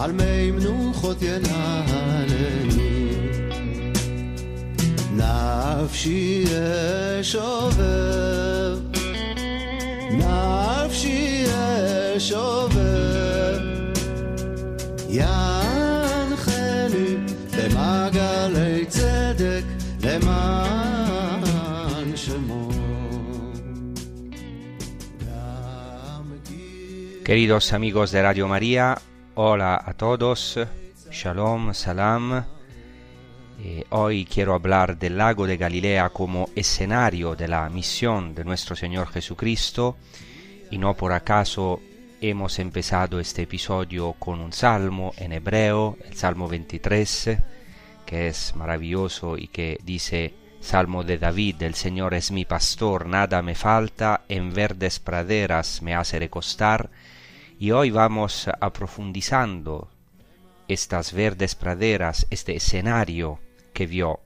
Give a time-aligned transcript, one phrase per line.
[0.00, 3.06] על מי מנוחות ינהלני.
[5.16, 6.44] נפשי
[7.20, 8.78] אשובב,
[10.10, 11.44] נפשי
[12.16, 13.58] אשובב,
[15.08, 17.16] ינחני
[17.56, 19.62] במעגלי צדק
[20.04, 21.42] למען
[22.16, 22.68] שמו.
[25.20, 28.86] גם כי- Queridos amigos de Radio María,
[29.35, 30.59] hola a todos,
[31.09, 32.43] shalom, salam.
[33.59, 38.75] Eh, hoy quiero hablar del lago de Galilea como escenario de la misión de nuestro
[38.75, 39.97] Señor Jesucristo
[40.69, 41.79] y no por acaso
[42.19, 47.37] hemos empezado este episodio con un salmo en hebreo, el Salmo 23,
[48.05, 53.41] que es maravilloso y que dice, Salmo de David, el Señor es mi pastor, nada
[53.41, 56.91] me falta, en verdes praderas me hace recostar,
[57.61, 59.87] y hoy vamos aprofundizando
[60.67, 63.39] estas verdes praderas, este escenario
[63.71, 64.21] que vio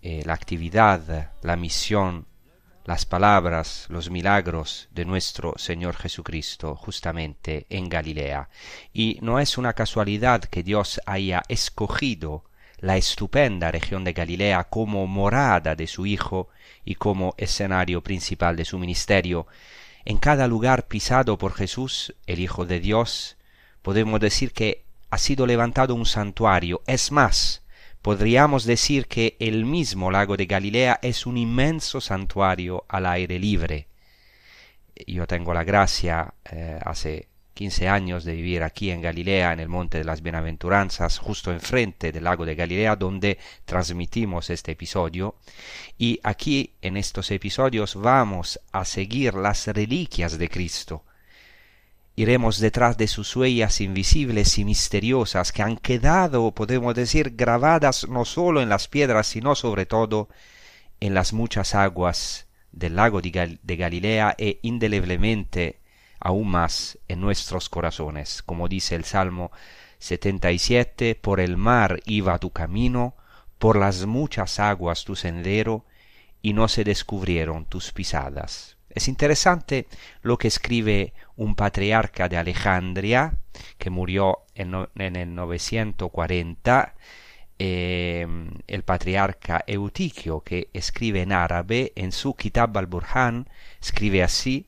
[0.00, 2.24] eh, la actividad, la misión,
[2.86, 8.48] las palabras, los milagros de nuestro Señor Jesucristo justamente en Galilea.
[8.94, 12.44] Y no es una casualidad que Dios haya escogido
[12.78, 16.48] la estupenda región de Galilea como morada de su Hijo
[16.86, 19.46] y como escenario principal de su ministerio.
[20.06, 23.36] En cada lugar pisado por Jesús, el Hijo de Dios,
[23.82, 26.80] podemos decir que ha sido levantado un santuario.
[26.86, 27.64] Es más,
[28.02, 33.88] podríamos decir que el mismo lago de Galilea es un inmenso santuario al aire libre.
[35.08, 39.68] Yo tengo la gracia eh, hace 15 años de vivir aquí en Galilea, en el
[39.68, 45.36] Monte de las Bienaventuranzas, justo enfrente del lago de Galilea, donde transmitimos este episodio.
[45.96, 51.04] Y aquí, en estos episodios, vamos a seguir las reliquias de Cristo.
[52.14, 58.26] Iremos detrás de sus huellas invisibles y misteriosas que han quedado, podemos decir, grabadas no
[58.26, 60.28] solo en las piedras, sino sobre todo
[61.00, 65.85] en las muchas aguas del lago de, de Galilea e indeleblemente
[66.20, 68.42] aún más en nuestros corazones.
[68.42, 69.50] Como dice el Salmo
[69.98, 73.14] 77, por el mar iba tu camino,
[73.58, 75.84] por las muchas aguas tu sendero,
[76.42, 78.76] y no se descubrieron tus pisadas.
[78.88, 79.88] Es interesante
[80.22, 83.34] lo que escribe un patriarca de Alejandría,
[83.78, 86.94] que murió en, el 940,
[87.58, 88.26] eh,
[88.66, 93.48] el patriarca Eutiquio, que escribe en árabe, en su Kitab al-Burhan,
[93.82, 94.66] escribe así,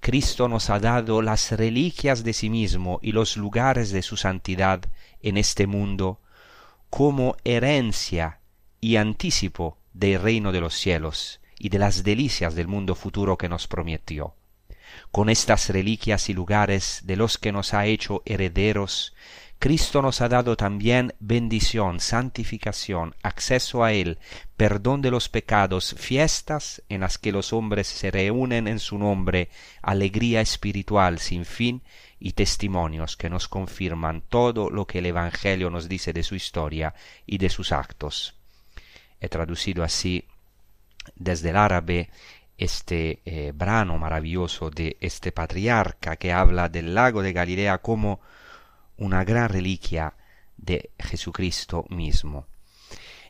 [0.00, 4.80] Cristo nos ha dado las reliquias de sí mismo y los lugares de su santidad
[5.20, 6.20] en este mundo
[6.90, 8.40] como herencia
[8.80, 13.48] y anticipo del reino de los cielos y de las delicias del mundo futuro que
[13.48, 14.34] nos prometió.
[15.10, 19.14] Con estas reliquias y lugares de los que nos ha hecho herederos,
[19.58, 24.18] Cristo nos ha dado también bendición, santificación, acceso a Él,
[24.56, 29.48] perdón de los pecados, fiestas en las que los hombres se reúnen en su nombre,
[29.82, 31.82] alegría espiritual sin fin
[32.20, 36.94] y testimonios que nos confirman todo lo que el Evangelio nos dice de su historia
[37.26, 38.36] y de sus actos.
[39.20, 40.24] He traducido así
[41.16, 42.10] desde el árabe
[42.58, 48.20] este eh, brano maravilloso de este patriarca que habla del lago de Galilea como
[48.98, 50.14] una gran reliquia
[50.56, 52.46] de Jesucristo mismo.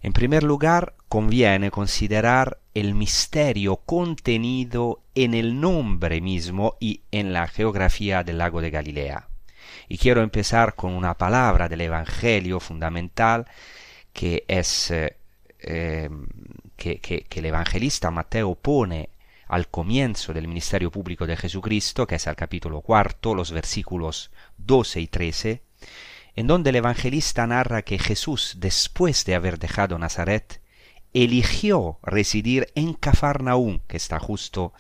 [0.01, 7.49] En primer lugar, conviene considerar el misterio contenido en el nombre mismo y en la
[7.49, 9.29] geografía del lago de Galilea.
[9.89, 13.47] Y quiero empezar con una palabra del Evangelio fundamental
[14.13, 15.17] que es eh,
[15.61, 16.09] eh,
[16.77, 19.11] que, que, que el evangelista Mateo pone
[19.49, 25.01] al comienzo del ministerio público de Jesucristo, que es el capítulo cuarto, los versículos 12
[25.01, 25.63] y 13,
[26.37, 30.61] en donde el evangelista narra que Jesús, después de haber dejado Nazaret,
[31.15, 34.75] eligió residir en Cafarnaúm, que está justo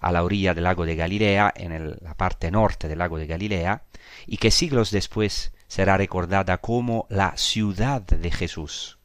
[0.00, 3.84] a la orilla del lago de Galilea, en la parte norte del lago de Galilea,
[4.26, 8.98] y que siglos después será recordada como la ciudad de Jesús.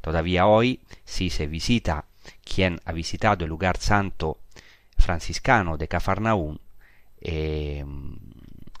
[0.00, 2.06] Todavía hoy, si se visita
[2.44, 4.38] quien ha visitado el lugar santo
[4.96, 6.58] franciscano de Cafarnaúm,
[7.20, 7.84] eh,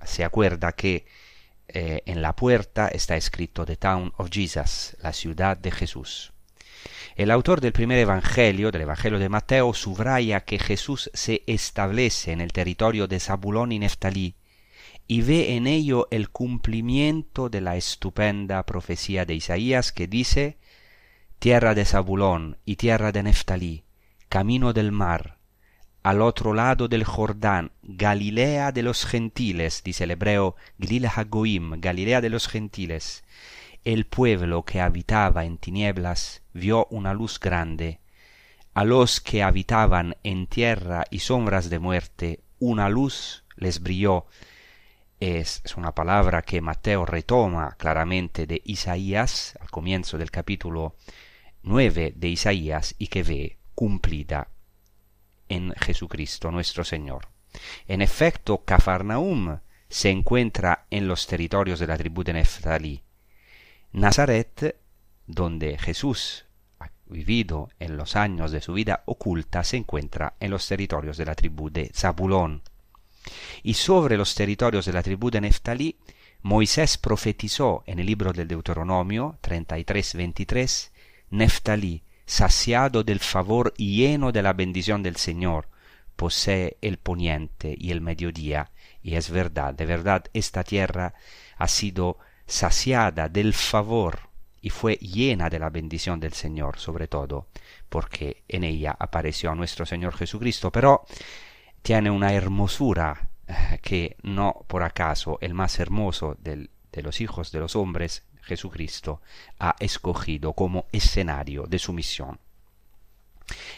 [0.04, 1.06] se acuerda que
[1.68, 6.32] eh, en la puerta está escrito The Town of Jesus, la ciudad de Jesús.
[7.16, 12.40] El autor del primer Evangelio, del Evangelio de Mateo, subraya que Jesús se establece en
[12.40, 14.36] el territorio de Zabulón y Neftalí
[15.06, 20.58] y ve en ello el cumplimiento de la estupenda profecía de Isaías que dice
[21.44, 23.84] Tierra de Zabulón y tierra de Neftalí,
[24.30, 25.36] camino del mar,
[26.02, 32.22] al otro lado del Jordán, Galilea de los gentiles, dice el hebreo Glila Hagoim, Galilea
[32.22, 33.24] de los gentiles.
[33.84, 38.00] El pueblo que habitaba en tinieblas vio una luz grande.
[38.72, 44.24] A los que habitaban en tierra y sombras de muerte, una luz les brilló.
[45.20, 50.96] Es, es una palabra que Mateo retoma claramente de Isaías, al comienzo del capítulo
[51.64, 54.48] 9 de Isaías, y que ve cumplida
[55.48, 57.28] en Jesucristo nuestro Señor.
[57.86, 59.58] En efecto, Cafarnaum
[59.88, 63.02] se encuentra en los territorios de la tribu de Neftalí.
[63.92, 64.76] Nazaret,
[65.26, 66.46] donde Jesús
[66.80, 71.24] ha vivido en los años de su vida oculta, se encuentra en los territorios de
[71.24, 72.62] la tribu de Zabulón.
[73.62, 75.96] Y sobre los territorios de la tribu de Neftalí,
[76.42, 80.90] Moisés profetizó en el libro del Deuteronomio 33-23,
[81.34, 85.66] Neftalí, saciado del favor y lleno de la bendición del Señor,
[86.14, 88.70] posee el poniente y el mediodía,
[89.02, 91.12] y es verdad, de verdad esta tierra
[91.56, 94.20] ha sido saciada del favor
[94.60, 97.48] y fue llena de la bendición del Señor, sobre todo
[97.88, 101.04] porque en ella apareció nuestro Señor Jesucristo, pero
[101.82, 107.50] tiene una hermosura eh, que no por acaso el más hermoso del, de los hijos
[107.50, 109.20] de los hombres Jesucristo
[109.58, 112.38] ha escogido como escenario de su misión.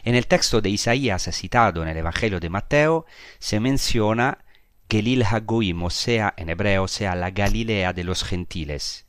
[0.05, 3.07] En el texto de Isaías citado en el Evangelio de Mateo
[3.39, 4.39] se menciona
[4.89, 9.07] que el Hagoim, sea, en hebreo, sea la Galilea de los gentiles,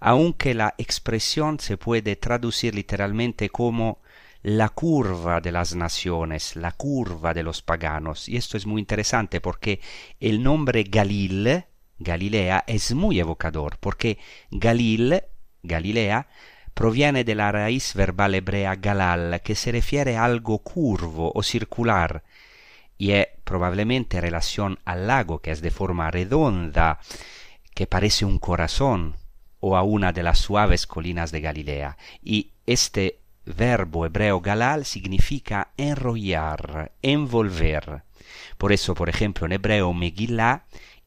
[0.00, 4.02] aunque la expresión se puede traducir literalmente como
[4.42, 8.28] la curva de las naciones, la curva de los paganos.
[8.28, 9.80] Y esto es muy interesante porque
[10.20, 11.64] el nombre Galil
[11.98, 14.18] Galilea es muy evocador porque
[14.50, 15.22] Galil,
[15.62, 16.28] Galilea,
[16.74, 22.24] proviene de la raíz verbal hebrea galal, que se refiere a algo curvo o circular,
[22.98, 26.98] y es probablemente relación al lago que es de forma redonda,
[27.74, 29.16] que parece un corazón,
[29.60, 31.96] o a una de las suaves colinas de Galilea.
[32.22, 38.02] Y este verbo hebreo galal significa enrollar, envolver.
[38.58, 40.64] Por eso, por ejemplo, en hebreo Megillah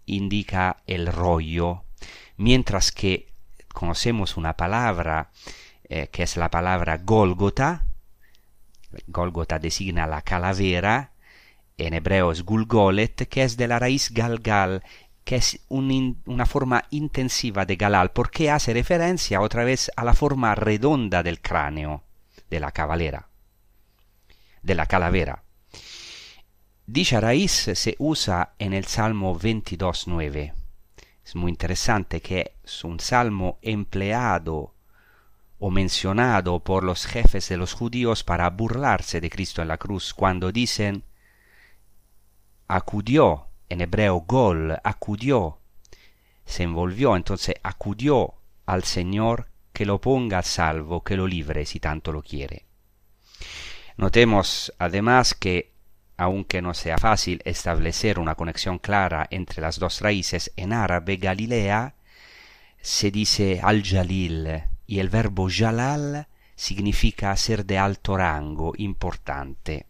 [0.07, 1.83] indica el rollo,
[2.35, 3.27] mientras que
[3.71, 5.29] conocemos una palabra
[5.89, 7.85] eh, que es la palabra Gólgota,
[9.07, 11.11] Gólgota designa la calavera,
[11.77, 14.83] en hebreo es Gulgolet, que es de la raíz galgal,
[15.23, 20.55] que es una forma intensiva de galal, porque hace referencia otra vez a la forma
[20.55, 22.03] redonda del cráneo
[22.49, 23.27] de la cavalera,
[24.63, 25.43] de la calavera.
[26.89, 30.53] Dicha raíz se usa en el Salmo 22.9.
[31.25, 34.73] Es muy interesante que es un salmo empleado
[35.59, 40.13] o mencionado por los jefes de los judíos para burlarse de Cristo en la cruz
[40.13, 41.03] cuando dicen
[42.69, 45.59] acudió, en hebreo gol, acudió,
[46.45, 51.81] se envolvió, entonces acudió al Señor que lo ponga a salvo, que lo libre si
[51.81, 52.65] tanto lo quiere.
[53.97, 55.75] Notemos además que
[56.17, 61.93] aunque no sea fácil establecer una conexión clara entre las dos raíces, en árabe Galilea
[62.81, 69.85] se dice al-Jalil y el verbo jalal significa ser de alto rango, importante.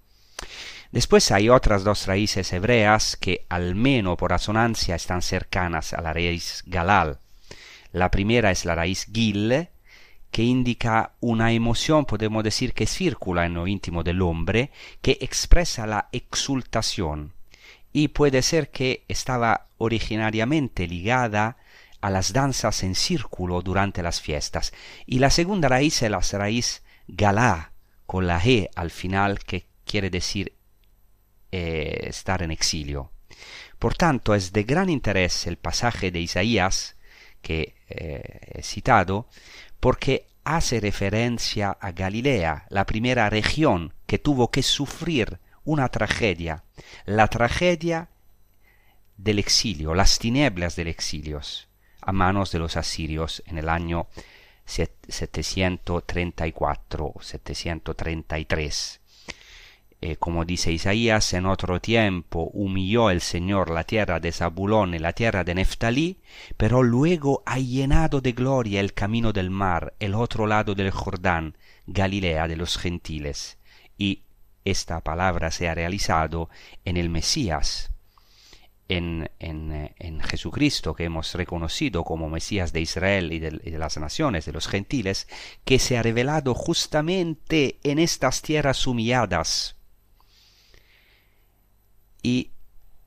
[0.92, 6.14] Después hay otras dos raíces hebreas que al menos por asonancia están cercanas a la
[6.14, 7.20] raíz galal.
[7.92, 9.70] La primera es la raíz gil,
[10.32, 15.88] que indica una emoción, podemos decir, que circula en lo íntimo del hombre, que expresa
[15.88, 17.34] la exultación.
[17.94, 21.58] y puede ser que estaba originariamente ligada
[22.02, 24.74] a las danzas en círculo durante las fiestas.
[25.06, 27.72] Y la segunda raíz es la raíz galá,
[28.06, 30.54] con la G al final, que quiere decir
[31.52, 33.12] eh, estar en exilio.
[33.80, 36.98] Por tanto, es de gran interés el pasaje de Isaías
[37.42, 39.30] que eh, he citado,
[39.80, 46.64] porque hace referencia a Galilea, la primera región que tuvo que sufrir una tragedia,
[47.06, 48.10] la tragedia
[49.18, 51.42] del exilio, las tinieblas del exilio,
[52.02, 54.08] a manos de los asirios en el año
[54.66, 59.02] 734 o 733.
[60.00, 65.00] Eh, como dice Isaías, en otro tiempo humilló el Señor la tierra de Zabulón y
[65.00, 66.20] la tierra de Neftalí,
[66.56, 71.58] pero luego ha llenado de gloria el camino del mar, el otro lado del Jordán,
[71.88, 73.58] Galilea de los gentiles.
[73.98, 74.22] Y
[74.66, 76.50] esta palabra se ha realizado
[76.86, 77.90] en el Mesías,
[78.90, 84.46] en, en, en, Jesucristo que hemos reconocido como Mesías de Israel y de, las naciones,
[84.46, 85.28] de los gentiles,
[85.66, 89.77] que se ha revelado justamente en estas tierras humilladas
[92.28, 92.52] y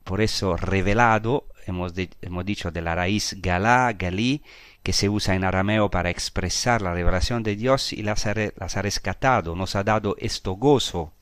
[0.03, 4.41] por eso revelado, hemos, hemos dicho de la raíz galá, galí,
[4.81, 8.25] que se usa en arameo para expresar la revelación de Dios y las
[8.55, 11.13] las ha rescatado, nos ha dado esto gozo.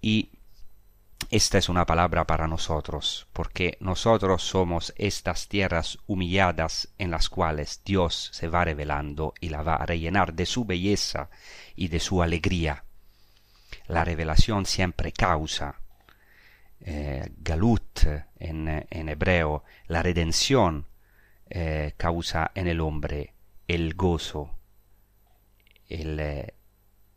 [0.00, 0.30] Y
[1.30, 7.82] esta es una palabra para nosotros, porque nosotros somos estas tierras humilladas en las cuales
[7.84, 11.28] Dios se va revelando y la va a rellenar de su belleza
[11.76, 12.84] y de su alegría.
[13.88, 15.79] La revelación siempre causa
[16.80, 18.00] eh, galut
[18.38, 20.86] en, hebreo, la redención
[21.48, 23.34] eh, causa en el hombre
[23.68, 24.58] el gozo,
[25.88, 26.54] el, eh,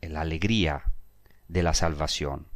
[0.02, 0.84] la alegría
[1.48, 2.48] de la salvación.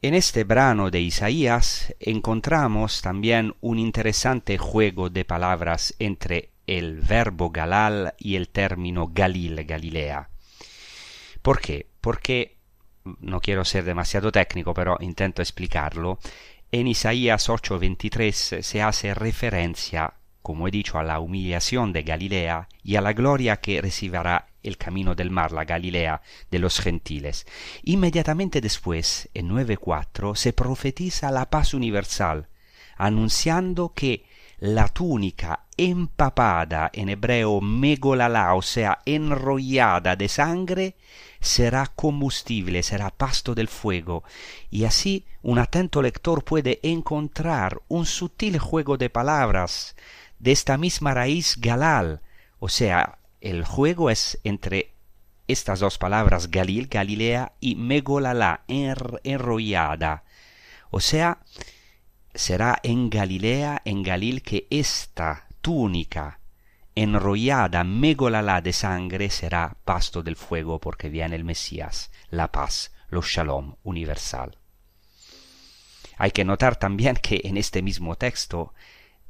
[0.00, 7.50] En este brano de Isaías encontramos también un interesante juego de palabras entre el verbo
[7.50, 10.30] galal y el término Galil, Galilea.
[11.42, 11.86] ¿Por qué?
[12.00, 12.56] Porque
[13.20, 16.18] no quiero ser demasiado técnico, pero intento explicarlo.
[16.70, 22.96] En Isaías 8:23 se hace referencia, como he dicho, a la humillación de Galilea y
[22.96, 27.46] a la gloria que recibirá el camino del mar, la Galilea de los gentiles.
[27.82, 32.48] Inmediatamente después, en 9:4, se profetiza la paz universal,
[32.96, 34.24] anunciando que
[34.58, 40.96] la túnica empapada en hebreo megolala, o sea, enrollada de sangre,
[41.42, 44.24] será combustible, será pasto del fuego,
[44.70, 49.96] y así un atento lector puede encontrar un sutil juego de palabras
[50.38, 52.22] de esta misma raíz galal,
[52.58, 54.94] o sea, el juego es entre
[55.48, 60.22] estas dos palabras Galil, Galilea y Megolala, enrollada.
[60.90, 61.40] O sea,
[62.34, 66.38] será en Galilea, en Galil, que esta túnica
[66.94, 73.22] enrollada megolala de sangre será pasto del fuego porque viene el Mesías, la paz, lo
[73.22, 74.58] shalom universal.
[76.18, 78.74] Hay que notar también que en este mismo texto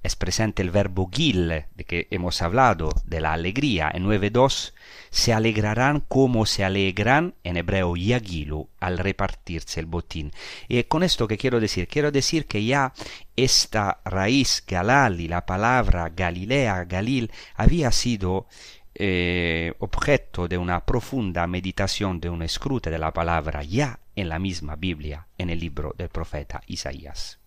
[0.02, 3.90] es presente el verbo gil, de que hemos hablado, de la alegría.
[3.92, 4.72] En 9.2
[5.10, 10.32] se alegrarán como se alegran, en hebreo yagilu, al repartirse el botín.
[10.68, 12.92] Y con esto que quiero decir, quiero decir que ya
[13.36, 18.48] esta raíz galali, la palabra Galilea, Galil, había sido
[18.94, 24.38] eh, objeto de una profunda meditación, de un escrute de la palabra ya en la
[24.38, 27.41] misma Biblia, en el libro del profeta Isaías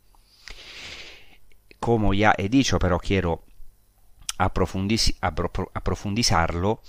[1.85, 3.43] como ya he dicho, pero quiero
[4.39, 6.81] aprofundizarlo,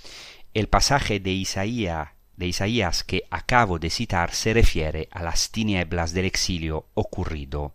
[0.54, 6.14] el pasaje de Isaías, de Isaías que acabo de citar se refiere a las tinieblas
[6.14, 7.74] del exilio ocurrido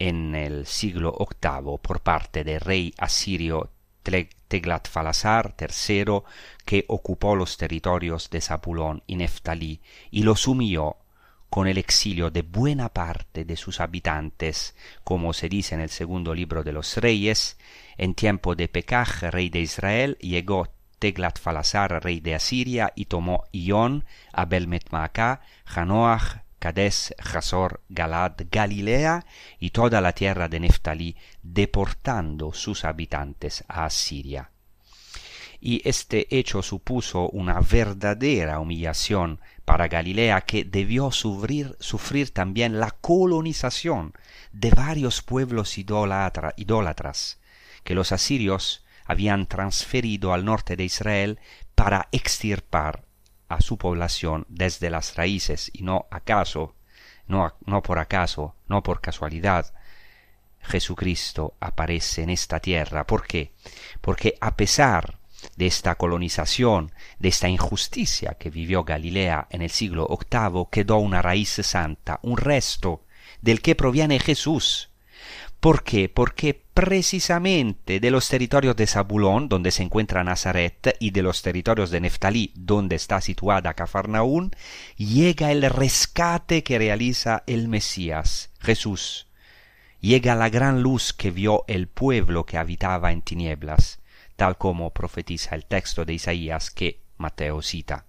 [0.00, 3.70] en el siglo VIII por parte del rey asirio
[4.02, 6.22] Teglat-Falasar III,
[6.64, 10.96] que ocupó los territorios de Zabulón y Neftalí y los humilló
[11.50, 14.74] con el exilio de buena parte de sus habitantes,
[15.04, 17.56] como se dice en el segundo libro de los reyes,
[17.96, 20.68] en tiempo de Pekaj, rey de Israel, llegó
[21.00, 29.24] Teglat-Falasar, rey de Asiria, y tomó Ión, Abel-Metmaacá, Janoach, Cades, Jasor, Galad, Galilea
[29.60, 34.50] y toda la tierra de Neftalí, deportando sus habitantes a Asiria
[35.60, 42.92] y este hecho supuso una verdadera humillación para Galilea que debió sufrir, sufrir también la
[42.92, 44.14] colonización
[44.52, 47.38] de varios pueblos idólatras
[47.84, 51.40] que los asirios habían transferido al norte de Israel
[51.74, 53.04] para extirpar
[53.48, 56.74] a su población desde las raíces y no acaso
[57.28, 59.74] no, no por acaso, no por casualidad,
[60.60, 63.06] Jesucristo aparece en esta tierra.
[63.06, 63.52] ¿Por qué?
[64.00, 65.17] Porque a pesar
[65.56, 71.22] de esta colonización, de esta injusticia que vivió Galilea en el siglo VIII, quedó una
[71.22, 73.04] raíz santa, un resto
[73.40, 74.90] del que proviene Jesús.
[75.60, 76.08] ¿Por qué?
[76.08, 81.90] Porque precisamente de los territorios de Zabulón, donde se encuentra Nazaret, y de los territorios
[81.90, 84.52] de Neftalí, donde está situada Cafarnaún,
[84.96, 89.26] llega el rescate que realiza el Mesías, Jesús.
[90.00, 93.98] Llega la gran luz que vio el pueblo que habitaba en tinieblas,
[94.38, 98.04] tal como profetiza el texto de Isaías que Mateo cita.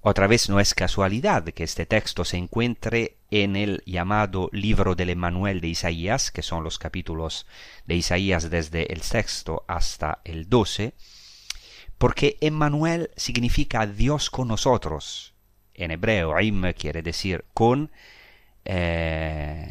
[0.00, 5.10] Otra vez no es casualidad que este texto se encuentre en el llamado libro del
[5.10, 7.46] Emanuel de Isaías, que son los capítulos
[7.86, 10.94] de Isaías desde el sexto hasta el doce,
[11.98, 15.34] porque Emmanuel significa Dios con nosotros.
[15.72, 17.92] En hebreo, Im quiere decir con,
[18.64, 19.70] eh,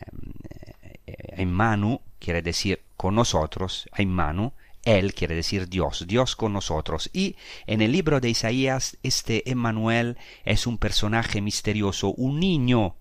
[2.19, 4.53] quiere decir con nosotros, Immanu,
[4.85, 7.09] él quiere decir Dios, Dios con nosotros.
[7.11, 12.95] Y en el libro de Isaías, este Emmanuel es un personaje misterioso, un niño,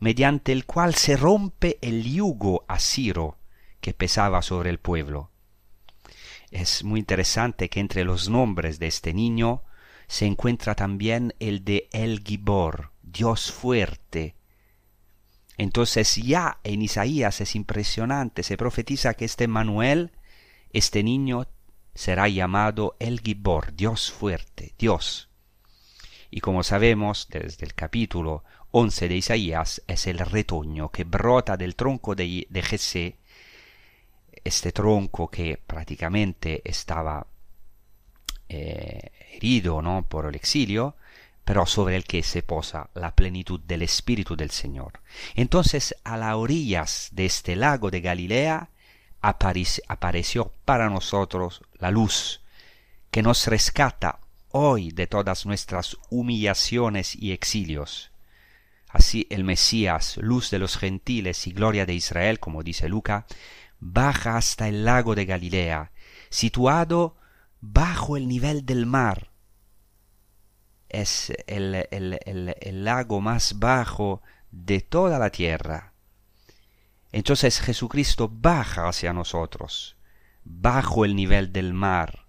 [0.00, 3.38] mediante el cual se rompe el yugo asiro
[3.80, 5.30] que pesaba sobre el pueblo.
[6.50, 9.62] Es muy interesante que entre los nombres de este niño
[10.08, 14.34] se encuentra también el de El Gibor, Dios fuerte.
[15.56, 20.12] Entonces ya en Isaías es impresionante, se profetiza que este Manuel
[20.72, 21.46] este niño
[21.94, 25.28] será llamado el Gibor, Dios fuerte, Dios.
[26.30, 31.74] Y como sabemos desde el capítulo 11 de Isaías, es el retoño que brota del
[31.74, 33.16] tronco de, de Jesé,
[34.44, 37.26] este tronco que prácticamente estaba
[38.48, 40.06] eh, herido ¿no?
[40.08, 40.96] por el exilio,
[41.44, 45.00] pero sobre el que se posa la plenitud del Espíritu del Señor.
[45.34, 48.70] Entonces, a las orillas de este lago de Galilea,
[49.28, 52.42] apareció para nosotros la luz
[53.10, 58.10] que nos rescata hoy de todas nuestras humillaciones y exilios.
[58.88, 63.26] Así el Mesías, luz de los gentiles y gloria de Israel, como dice Luca,
[63.80, 65.92] baja hasta el lago de Galilea,
[66.30, 67.16] situado
[67.60, 69.30] bajo el nivel del mar.
[70.88, 75.92] Es el, el lago más bajo de toda la tierra.
[77.10, 79.96] Entonces Jesucristo baja hacia nosotros,
[80.44, 82.26] bajo el nivel del mar,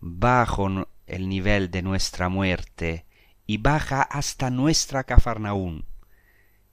[0.00, 0.68] bajo
[1.06, 3.06] el nivel de nuestra muerte,
[3.46, 5.84] y baja hasta nuestra Cafarnaún.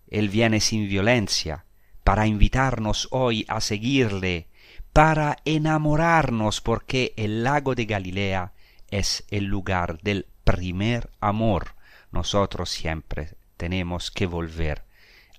[0.08, 1.65] Él viene sin violencia,
[2.05, 4.47] para invitarnos hoy a seguirle,
[4.93, 8.53] para enamorarnos, porque el lago de Galilea
[8.89, 11.75] es el lugar del primer amor.
[12.12, 14.86] Nosotros siempre tenemos que volver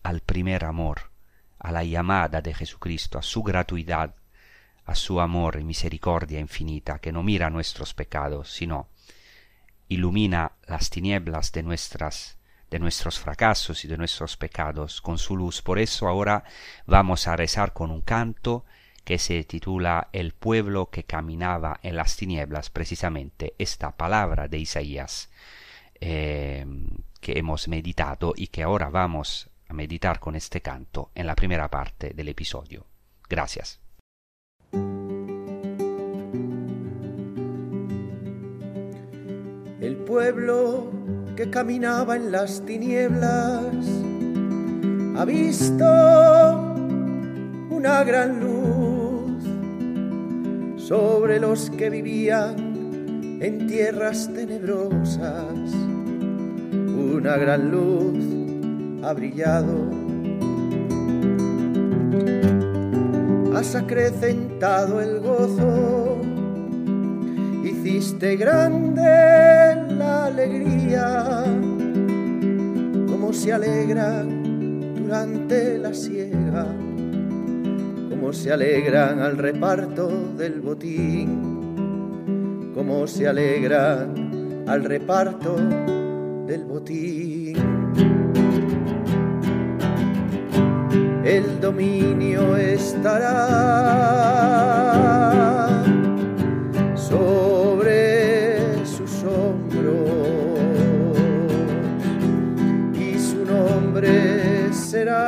[0.03, 1.10] al primer amor
[1.61, 4.15] a la llamada de Jesucristo, a su gratuidad,
[4.85, 8.89] a su amor y misericordia infinita, que no mira nuestros pecados, sino
[9.89, 12.37] ilumina las tinieblas de nuestras
[12.71, 15.61] de nuestros fracasos y de nuestros pecados con su luz.
[15.61, 16.45] Por eso ahora
[16.87, 18.65] vamos a rezar con un canto
[19.05, 25.31] que se titula El pueblo que caminaba en las tinieblas, precisamente esta palabra de Isaías
[26.01, 26.65] eh,
[27.21, 31.71] que hemos meditado y que ahora vamos a meditar con este canto en la primera
[31.71, 32.87] parte del episodio.
[33.29, 33.81] Gracias.
[39.81, 40.91] El pueblo
[41.37, 43.73] que caminaba en las tinieblas
[45.17, 45.85] ha visto
[47.71, 49.45] una gran luz
[50.83, 55.55] sobre los que vivían en tierras tenebrosas.
[56.73, 58.40] Una gran luz
[59.03, 59.91] ha brillado.
[63.55, 66.21] Has acrecentado el gozo,
[67.65, 71.45] hiciste grande la alegría,
[73.07, 76.67] como se alegra durante la siega,
[78.09, 85.57] como se alegran al reparto del botín, como se alegran al reparto
[91.31, 93.47] el dominio estará
[96.97, 100.09] sobre sus hombros
[102.99, 105.21] y su nombre será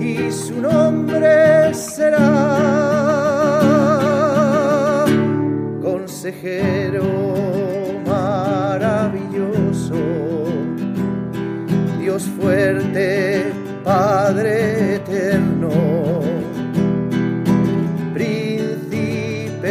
[0.00, 2.24] y su nombre será
[5.82, 7.25] consejero
[12.46, 13.42] fuerte,
[13.82, 15.70] Padre eterno,
[18.14, 19.68] príncipe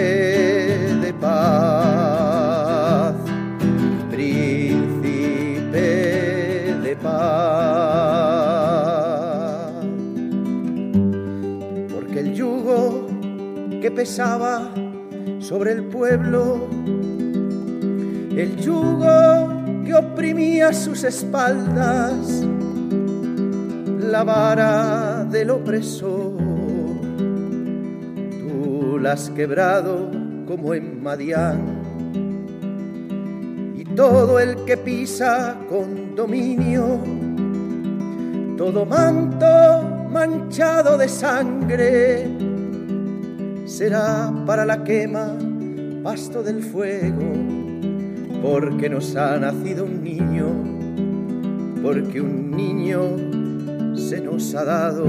[1.02, 3.16] de paz,
[4.12, 5.80] príncipe
[6.84, 7.16] de paz.
[11.94, 13.08] Porque el yugo
[13.82, 14.70] que pesaba
[15.40, 16.68] sobre el pueblo,
[18.36, 19.50] el yugo
[19.86, 22.46] que oprimía sus espaldas,
[24.12, 26.38] la vara del opresor.
[28.40, 30.12] Tú la has quebrado
[30.48, 31.60] como en Madián,
[33.76, 37.00] y todo el que pisa con dominio,
[38.58, 39.48] todo manto
[40.10, 42.30] manchado de sangre,
[43.66, 45.36] será para la quema
[46.04, 47.56] pasto del fuego
[48.42, 50.48] porque nos ha nacido un niño,
[51.82, 53.25] porque un niño
[54.10, 55.04] se nos ha dado.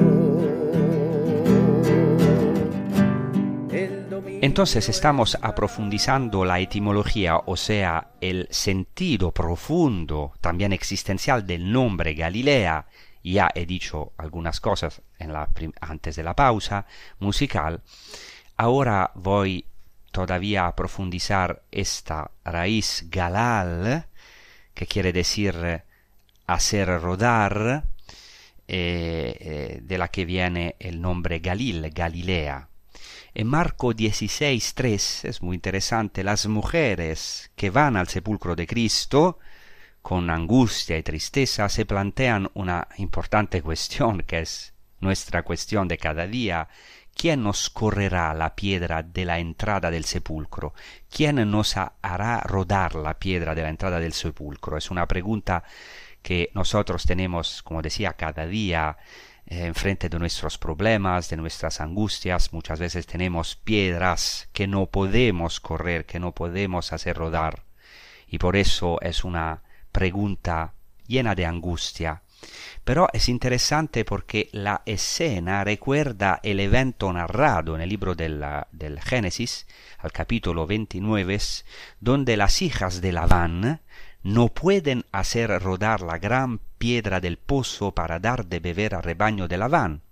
[4.40, 12.86] Entonces estamos aprofundizando la etimología, o sea, el sentido profundo, también existencial del nombre Galilea.
[13.22, 15.02] Ya he dicho algunas cosas
[15.80, 16.86] antes de la pausa
[17.18, 17.82] musical.
[18.56, 19.66] Ahora voy
[20.10, 24.06] todavía a profundizar esta raíz galal,
[24.72, 25.82] que quiere decir eh,
[26.46, 27.84] hacer rodar,
[28.68, 32.68] eh, eh, de la que viene el nombre Galil, Galilea.
[33.34, 39.38] En Marco 16.3 es muy interesante, las mujeres que van al sepulcro de Cristo,
[40.02, 46.26] con angustia y tristeza, se plantean una importante cuestión, que es nuestra cuestión de cada
[46.26, 46.68] día,
[47.16, 50.74] ¿Quién nos correrá la piedra de la entrada del sepulcro?
[51.08, 54.76] ¿Quién nos hará rodar la piedra de la entrada del sepulcro?
[54.76, 55.64] Es una pregunta
[56.26, 58.96] que nosotros tenemos, como decía, cada día
[59.46, 62.52] eh, enfrente de nuestros problemas, de nuestras angustias.
[62.52, 67.62] Muchas veces tenemos piedras que no podemos correr, que no podemos hacer rodar.
[68.26, 69.62] Y por eso es una
[69.92, 70.74] pregunta
[71.06, 72.22] llena de angustia
[72.84, 79.00] pero es interesante porque la escena recuerda el evento narrado en el libro del, del
[79.00, 79.66] Génesis,
[79.98, 81.38] al capítulo 29,
[81.98, 83.80] donde las hijas de Labán
[84.26, 89.46] no pueden hacer rodar la gran piedra del pozo para dar de beber al rebaño
[89.46, 90.02] de Labán.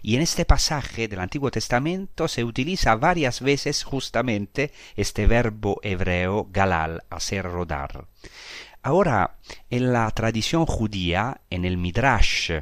[0.00, 6.48] Y en este pasaje del Antiguo Testamento se utiliza varias veces justamente este verbo hebreo
[6.50, 8.06] galal, hacer rodar.
[8.82, 9.36] Ahora,
[9.68, 12.52] en la tradición judía, en el Midrash,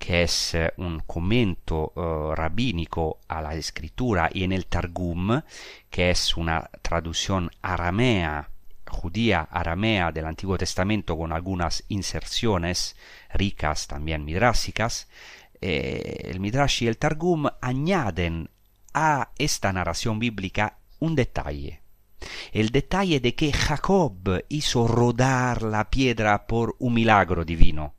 [0.00, 5.42] que es eh, un comento uh, rabínico a la escritura, y en el Targum,
[5.88, 8.51] que es una traducción aramea,
[8.92, 12.96] judía aramea del Antiguo Testamento con algunas inserciones
[13.32, 15.08] ricas también midrásicas,
[15.60, 18.50] eh, el Midrash y el Targum añaden
[18.92, 21.82] a esta narración bíblica un detalle.
[22.52, 27.94] El detalle de que Jacob hizo rodar la piedra por un milagro divino,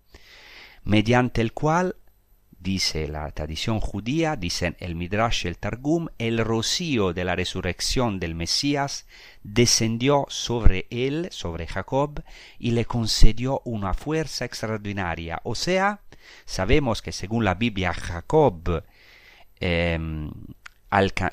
[0.84, 1.96] mediante el cual,
[2.64, 8.20] dice la tradición judía, dicen el Midrash y el Targum, el rocío de la resurrección
[8.20, 9.06] del Mesías
[9.44, 12.24] descendió sobre él, sobre Jacob,
[12.58, 15.42] y le concedió una fuerza extraordinaria.
[15.44, 16.00] O sea,
[16.46, 18.84] sabemos que según la Biblia Jacob
[19.60, 20.00] eh,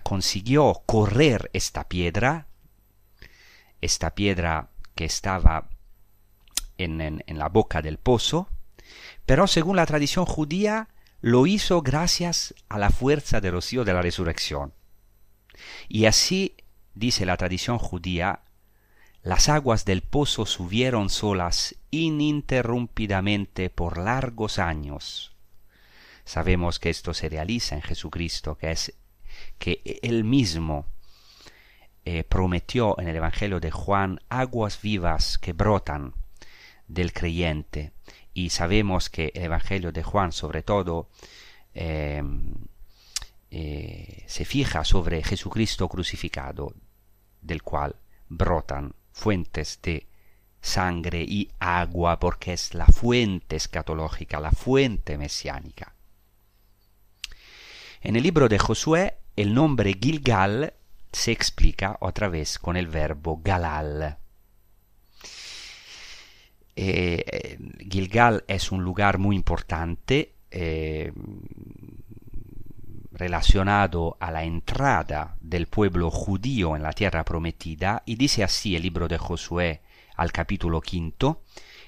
[0.02, 2.46] consiguió correr esta piedra,
[3.80, 5.68] esta piedra que estaba
[6.76, 8.48] en, la boca del pozo,
[9.26, 10.88] pero según la tradición judía
[11.20, 14.72] lo hizo gracias a la fuerza del rocío de la resurrección.
[15.88, 16.56] Y así,
[16.94, 18.40] dice la tradición judía,
[19.22, 25.36] las aguas del pozo subieron solas ininterrumpidamente por largos años.
[26.24, 28.94] Sabemos que esto se realiza en Jesucristo, que es
[29.58, 30.86] que Él mismo
[32.04, 36.14] eh, prometió en el Evangelio de Juan aguas vivas que brotan
[36.88, 37.92] del creyente.
[38.32, 41.08] Y sabemos que el Evangelio de Juan, sobre todo,
[41.74, 42.54] em,
[43.50, 46.74] eh, se fija sobre Jesucristo crucificado,
[47.40, 47.96] del cual
[48.28, 50.06] brotan fuentes de
[50.60, 55.94] sangre y agua, porque es la fuente escatológica, la fuente mesiánica.
[58.02, 60.74] En el libro de Josué, el nombre Gilgal
[61.12, 64.18] se explica otra vez con el verbo galal.
[66.82, 67.58] Eh,
[67.90, 71.12] Gilgal es un lugar muy importante eh,
[73.12, 78.82] relacionado a la entrada del pueblo judío en la tierra prometida y dice así el
[78.82, 79.82] libro de Josué
[80.16, 81.42] al capítulo quinto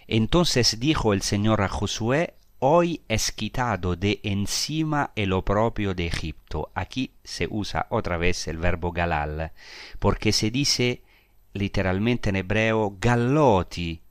[0.07, 6.71] Entonces dijo el Señor a Josué, hoy es quitado de encima el oprobio de Egipto.
[6.75, 9.53] Aquí se usa otra vez el verbo galal,
[9.99, 11.01] porque se dice
[11.55, 14.02] literalmente en hebreo galloti.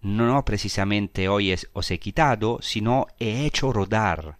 [0.00, 4.38] No precisamente hoy es, os he quitado, sino he hecho rodar.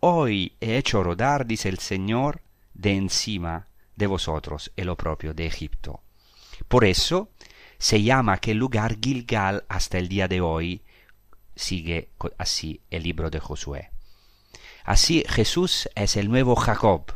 [0.00, 2.42] Hoy he hecho rodar, dice el Señor,
[2.74, 6.02] de encima de vosotros el oprobio de Egipto.
[6.68, 7.30] Por eso
[7.78, 10.82] se llama aquel lugar Gilgal hasta el día de hoy,
[11.56, 13.90] sigue así el libro de Josué.
[14.84, 17.12] Así Jesús es el nuevo Jacob,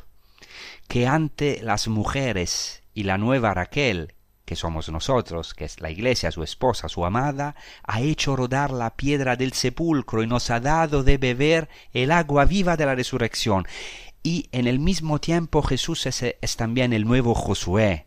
[0.89, 4.15] que ante las mujeres y la nueva Raquel,
[4.47, 8.97] que somos nosotros, que es la iglesia, su esposa, su amada, ha hecho rodar la
[8.97, 13.67] piedra del sepulcro y nos ha dado de beber el agua viva de la resurrección.
[14.23, 18.07] Y en el mismo tiempo Jesús es, es también el nuevo Josué.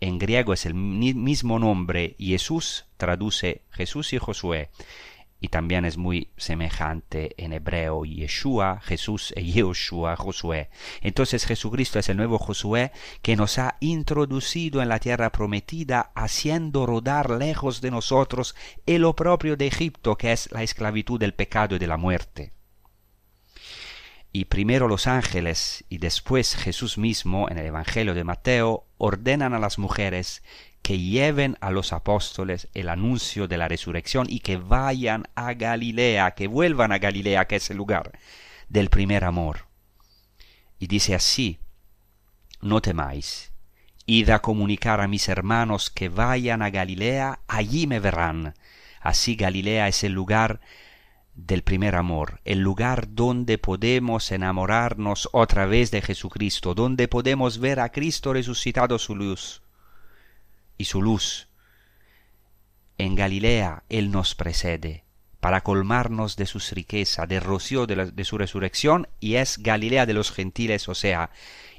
[0.00, 4.68] En griego es el mismo nombre, Jesús traduce Jesús y Josué
[5.40, 10.70] y también es muy semejante en hebreo Yeshua, Jesús e Yeshua, Josué.
[11.02, 16.86] Entonces Jesucristo es el nuevo Josué que nos ha introducido en la tierra prometida, haciendo
[16.86, 18.54] rodar lejos de nosotros
[18.86, 22.52] el oprobio de Egipto, que es la esclavitud del pecado y de la muerte.
[24.32, 29.58] Y primero los ángeles y después Jesús mismo en el Evangelio de Mateo ordenan a
[29.58, 30.42] las mujeres
[30.86, 36.30] que lleven a los apóstoles el anuncio de la resurrección y que vayan a Galilea,
[36.36, 38.16] que vuelvan a Galilea, que es el lugar
[38.68, 39.66] del primer amor.
[40.78, 41.58] Y dice así,
[42.60, 43.52] no temáis,
[44.06, 48.54] id a comunicar a mis hermanos que vayan a Galilea, allí me verán.
[49.00, 50.60] Así Galilea es el lugar
[51.34, 57.80] del primer amor, el lugar donde podemos enamorarnos otra vez de Jesucristo, donde podemos ver
[57.80, 59.65] a Cristo resucitado su luz
[60.78, 61.48] y su luz.
[62.98, 65.04] En Galilea Él nos precede
[65.40, 70.14] para colmarnos de sus riquezas, del rocío de, de, su resurrección, y es Galilea de
[70.14, 71.30] los gentiles, o sea,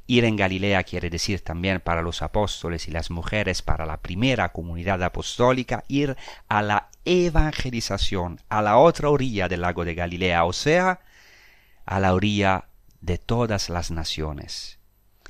[0.05, 4.53] ir en Galilea quiere decir también para los apóstoles y las mujeres, para la primera
[4.53, 6.15] comunidad apostólica, ir
[6.47, 11.01] a la evangelización, a la otra orilla del lago de Galilea, o sea,
[11.85, 12.69] a la orilla
[13.01, 14.79] de todas las naciones.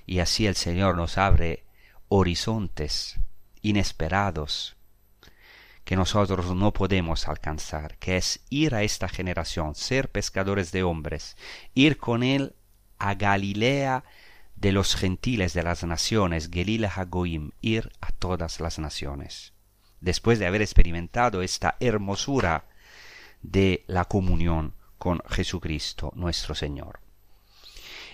[0.06, 1.65] Y así el Señor nos abre
[2.08, 3.19] horizontes
[3.67, 4.77] inesperados
[5.84, 11.38] que nosotros no podemos alcanzar, que es ir a esta generación, ser pescadores de hombres,
[11.73, 12.56] ir con él
[12.97, 14.03] a Galilea
[14.56, 19.53] de los gentiles de las naciones, Gelila Hagoim, ir a todas las naciones.
[20.01, 22.65] Después de haber experimentado esta hermosura
[23.41, 27.07] de la comunión con Jesucristo nuestro Señor.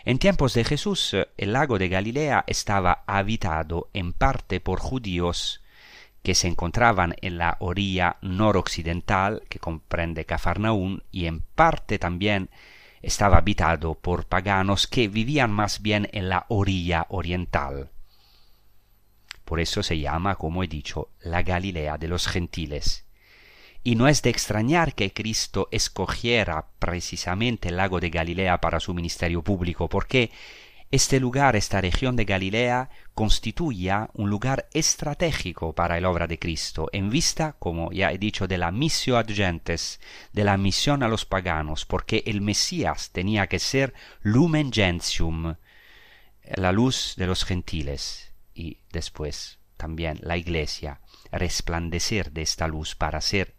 [0.05, 5.61] En tiempos de Jesús el lago de Galilea estaba habitado en parte por judíos
[6.23, 12.49] que se encontraban en la orilla noroccidental, que comprende Cafarnaún, y en parte también
[13.01, 17.91] estaba habitado por paganos que vivían más bien en la orilla oriental.
[19.43, 23.02] Por eso se llama, como he dicho, la Galilea de los gentiles.
[23.84, 28.93] Y no es de extrañar que Cristo escogiera precisamente el lago de Galilea para su
[28.93, 30.32] ministerio público, porque
[30.93, 36.88] este lugar, esta región de Galilea, constituía un lugar estratégico para la obra de Cristo,
[36.93, 40.00] en vista, como ya he dicho, de la missio ad gentes,
[40.34, 45.56] de la misión a los paganos, porque el Mesías tenía que ser lumen gentium,
[46.43, 53.19] la luz de los gentiles, y después también la iglesia, resplandecer de esta luz para
[53.19, 53.56] ser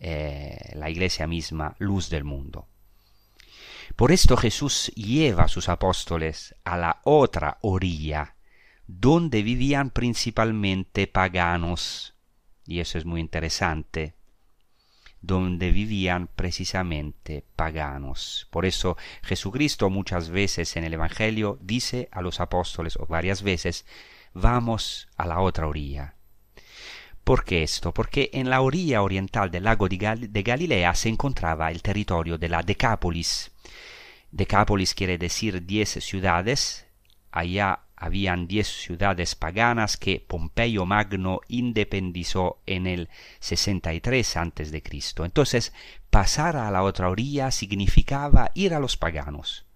[0.00, 2.66] eh, la iglesia misma luz del mundo.
[3.96, 8.36] Por esto Jesús lleva a sus apóstoles a la otra orilla,
[8.86, 12.14] donde vivían principalmente paganos,
[12.66, 14.14] y eso es muy interesante,
[15.20, 18.48] donde vivían precisamente paganos.
[18.50, 23.84] Por eso Jesucristo muchas veces en el Evangelio dice a los apóstoles, o varias veces,
[24.32, 26.14] vamos a la otra orilla.
[27.30, 27.94] ¿Por qué esto?
[27.94, 32.64] Porque en la orilla oriental del lago de, Galilea se encontraba el territorio de la
[32.64, 33.52] Decápolis.
[34.32, 36.88] Decápolis quiere decir diez ciudades.
[37.30, 44.82] Allá habían diez ciudades paganas que Pompeyo Magno independizó en el 63 a.C.
[45.18, 45.72] Entonces,
[46.10, 49.66] pasar a la otra orilla significaba ir a los paganos.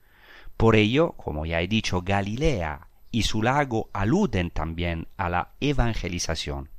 [0.56, 6.73] Por ello, como ya he dicho, Galilea y su lago aluden también a la evangelización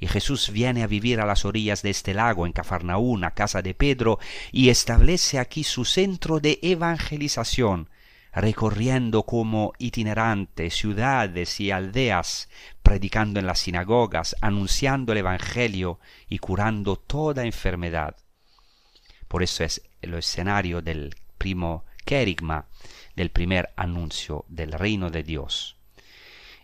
[0.00, 3.62] y Jesús viene a vivir a las orillas de este lago, en Cafarnaún, a casa
[3.62, 4.18] de Pedro,
[4.52, 7.88] y establece aquí su centro de evangelización,
[8.32, 12.48] recorriendo como itinerante ciudades y aldeas,
[12.82, 18.16] predicando en las sinagogas, anunciando el Evangelio y curando toda enfermedad.
[19.26, 22.66] Por eso es el escenario del primo querigma,
[23.16, 25.77] del primer anuncio del reino de Dios.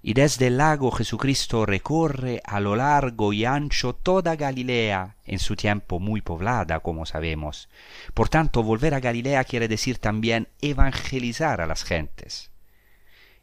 [0.06, 5.56] Y desde el lago Jesucristo recorre a lo largo y ancho toda Galilea, en su
[5.56, 7.70] tiempo muy poblada, como sabemos.
[8.12, 12.50] Por tanto, volver a Galilea quiere decir también evangelizar a las gentes.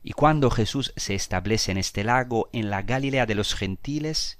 [0.03, 4.37] Y cuando Jesús se establece en este lago, en la Galilea de los gentiles,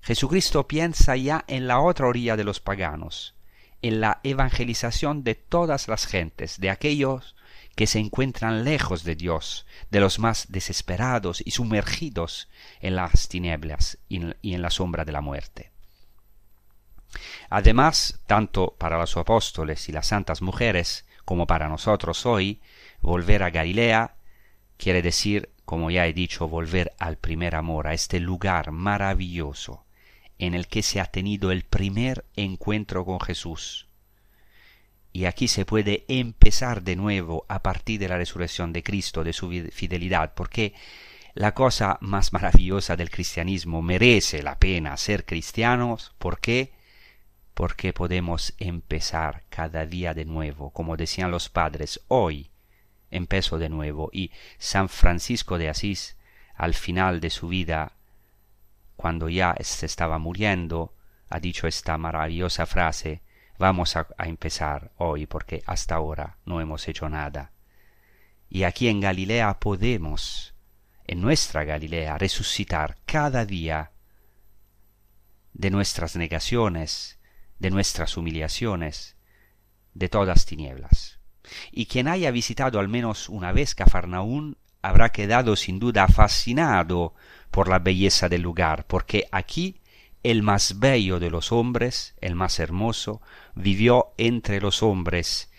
[0.00, 3.34] Jesucristo piensa ya en la otra orilla de los paganos,
[3.82, 7.35] en la evangelización de todas las gentes, de aquellos
[7.76, 12.48] que se encuentran lejos de Dios, de los más desesperados y sumergidos
[12.80, 15.70] en las tinieblas y en la sombra de la muerte.
[17.48, 22.60] Además, tanto para los apóstoles y las santas mujeres como para nosotros hoy,
[23.00, 24.16] volver a Galilea
[24.76, 29.84] quiere decir, como ya he dicho, volver al primer amor, a este lugar maravilloso
[30.38, 33.85] en el que se ha tenido el primer encuentro con Jesús,
[35.16, 39.32] y aquí se puede empezar de nuevo a partir de la resurrección de Cristo, de
[39.32, 40.74] su fidelidad, porque
[41.32, 46.14] la cosa más maravillosa del cristianismo merece la pena ser cristianos.
[46.18, 46.74] ¿Por qué?
[47.54, 52.50] Porque podemos empezar cada día de nuevo, como decían los padres, hoy
[53.10, 54.10] empezó de nuevo.
[54.12, 56.18] Y San Francisco de Asís,
[56.54, 57.94] al final de su vida,
[58.96, 60.92] cuando ya se estaba muriendo,
[61.30, 63.22] ha dicho esta maravillosa frase,
[63.58, 67.52] Vamos a, empezar hoy porque hasta ahora no hemos hecho nada.
[68.48, 70.54] Y aquí en Galilea podemos,
[71.06, 73.92] en nuestra Galilea, resucitar cada día
[75.54, 77.18] de nuestras negaciones,
[77.58, 79.16] de nuestras humillaciones,
[79.94, 81.18] de todas tinieblas.
[81.72, 87.14] Y quien haya visitado al menos una vez Cafarnaún habrá quedado sin duda fascinado
[87.50, 89.80] por la belleza del lugar, porque aquí
[90.22, 93.20] el más bello de los hombres, el más hermoso,
[93.54, 95.50] vivió entre los hombres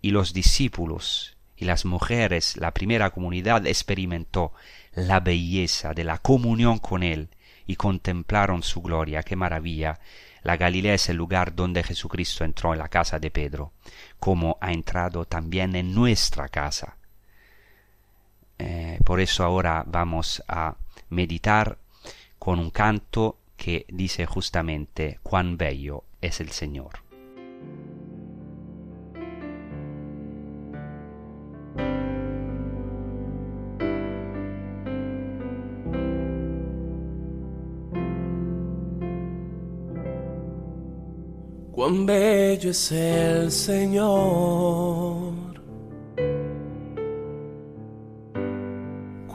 [0.00, 4.52] y los discípulos y las mujeres, la primera comunidad experimentó
[4.94, 7.28] la belleza de la comunión con él
[7.66, 9.22] y contemplaron su gloria.
[9.22, 9.98] ¡Qué maravilla!
[10.42, 13.72] La Galilea es el lugar donde Jesucristo entró en la casa de Pedro,
[14.20, 16.96] como ha entrado también en nuestra casa.
[18.58, 20.76] Eh, por eso ahora vamos a
[21.08, 21.78] meditar
[22.38, 27.06] con un canto que dice justamente cuán bello es el Señor.
[41.76, 45.34] Cuán bello es el Señor,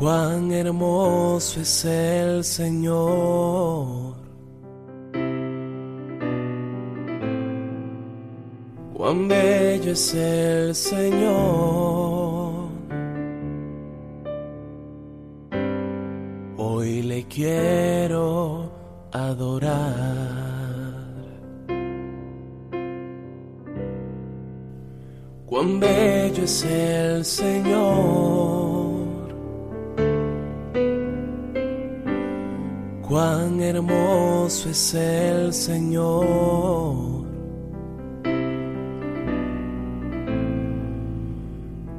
[0.02, 4.16] cuán hermoso es el Señor.
[8.94, 12.72] cuán bello es el Señor.
[16.58, 18.72] Hoy le quiero
[19.12, 19.82] adorar.
[25.46, 28.61] Cuán bello es el Señor.
[33.12, 37.26] Cuán hermoso es el Señor.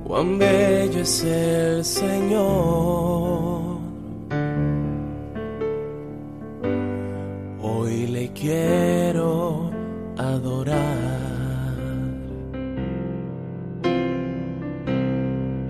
[0.06, 2.40] cuán bello es el Señor.
[7.60, 9.70] Hoy le quiero
[10.16, 10.78] adorar.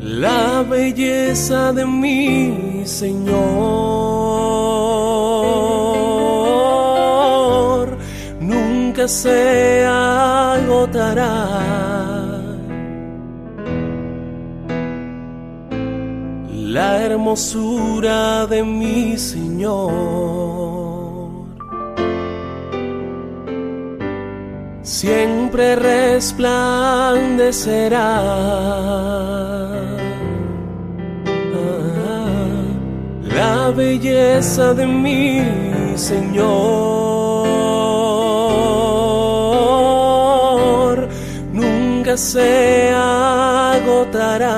[0.01, 4.13] La belleza de mi Señor
[9.09, 11.33] se agotará
[16.51, 19.91] la hermosura de mi Señor.
[24.83, 28.23] Siempre resplandecerá.
[33.23, 35.43] La belleza de mi
[35.97, 37.22] Señor
[42.17, 44.53] se agotará.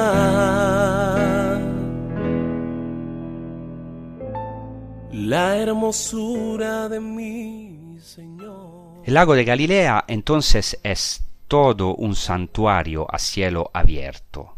[5.25, 9.03] la hermosura de mi Señor.
[9.05, 14.55] El lago de Galilea entonces es todo un santuario a cielo abierto.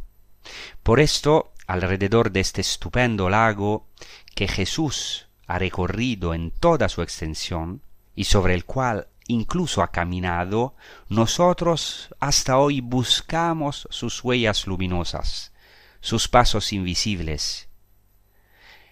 [0.82, 3.86] Por esto, alrededor de este estupendo lago
[4.34, 7.80] que Jesús ha recorrido en toda su extensión
[8.14, 10.76] y sobre el cual incluso ha caminado,
[11.08, 15.52] nosotros hasta hoy buscamos sus huellas luminosas,
[16.00, 17.68] sus pasos invisibles.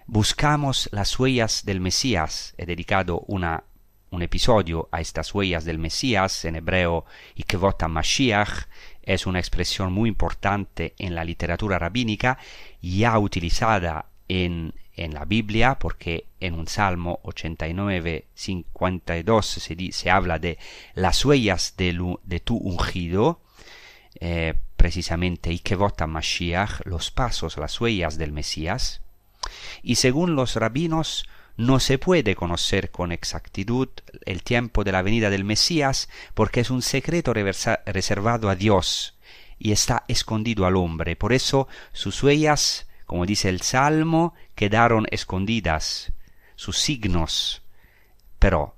[0.06, 2.54] Buscamos las huellas del Mesías.
[2.58, 3.64] He dedicado una,
[4.10, 7.06] un episodio a estas huellas del Mesías, en hebreo
[7.36, 8.66] Ikevot Mashiach,
[9.02, 12.38] es una expresión muy importante en la literatura rabínica,
[12.80, 20.58] ya utilizada en, la Biblia, porque en un Salmo 89, 52 se, se habla de
[20.94, 23.40] las huellas de, tu ungido,
[24.20, 29.00] eh, precisamente Ikevot Mashiach, los pasos, las huellas del Mesías,
[29.82, 33.88] y según los rabinos no se puede conocer con exactitud
[34.26, 39.14] el tiempo de la venida del Mesías porque es un secreto reservado a Dios
[39.58, 41.14] y está escondido al hombre.
[41.16, 46.12] Por eso sus huellas, como dice el Salmo, quedaron escondidas,
[46.56, 47.62] sus signos,
[48.38, 48.76] pero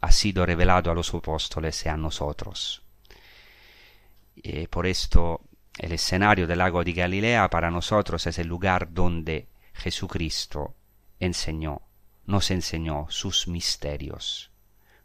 [0.00, 2.82] ha sido revelado a los apóstoles y a nosotros.
[4.36, 5.40] Y por esto
[5.78, 10.74] el escenario del lago de Galilea para nosotros es el lugar donde Jesucristo
[11.18, 11.82] enseñó,
[12.26, 14.50] nos enseñó sus misterios,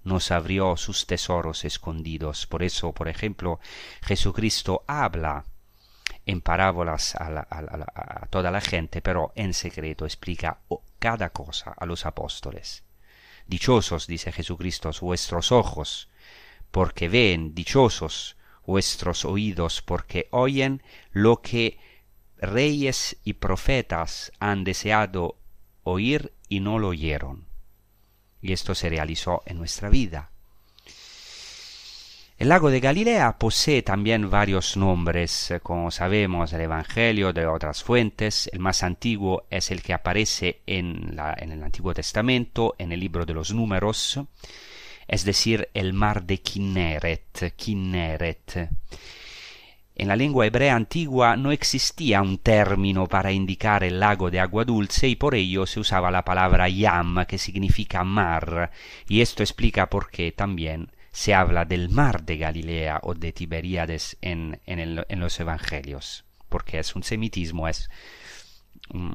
[0.04, 2.46] nos abrió sus tesoros escondidos.
[2.46, 3.60] Por eso, por ejemplo,
[4.02, 5.46] Jesucristo habla
[6.26, 10.60] en parábolas a, toda la gente, pero en secreto explica
[11.00, 12.84] cada cosa a los apóstoles.
[13.48, 16.10] Dichosos, dice Jesucristo, vuestros ojos,
[16.72, 21.80] porque ven, dichosos vuestros oídos, porque oyen lo que
[22.38, 25.38] reyes y profetas han deseado
[25.84, 27.48] oír y no lo oyeron.
[28.42, 30.32] Y esto se realizó en nuestra vida.
[32.40, 38.50] El lago de Galilea posee también varios nombres, como sabemos del Evangelio, de otras fuentes.
[38.54, 43.34] El más antiguo es el que aparece en el Antiguo Testamento, en el libro de
[43.34, 44.22] los números,
[45.06, 47.56] es decir, el mar de Kinneret.
[47.58, 48.70] Kinneret.
[49.96, 54.64] En la lengua hebrea antigua no existía un término para indicar el lago de agua
[54.64, 58.72] dulce y por ello se usaba la palabra yam, que significa mar,
[59.10, 60.90] y esto explica por qué también
[61.20, 64.58] se habla del mar de Galilea o de Tiberíades en,
[65.20, 67.90] los evangelios, porque es un semitismo, es
[68.94, 69.12] un,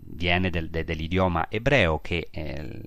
[0.00, 2.84] viene del, idioma hebreo que en,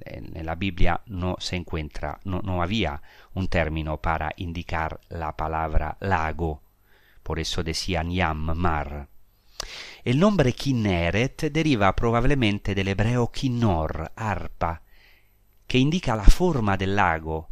[0.00, 3.00] en, la Biblia no se encuentra, no, no había
[3.34, 6.62] un término para indicar la palabra lago,
[7.22, 9.06] por eso decían yam, mar.
[10.02, 14.82] El nombre Kinneret deriva probablemente del hebreo kinnor, arpa,
[15.66, 17.48] que indica la forma del lago,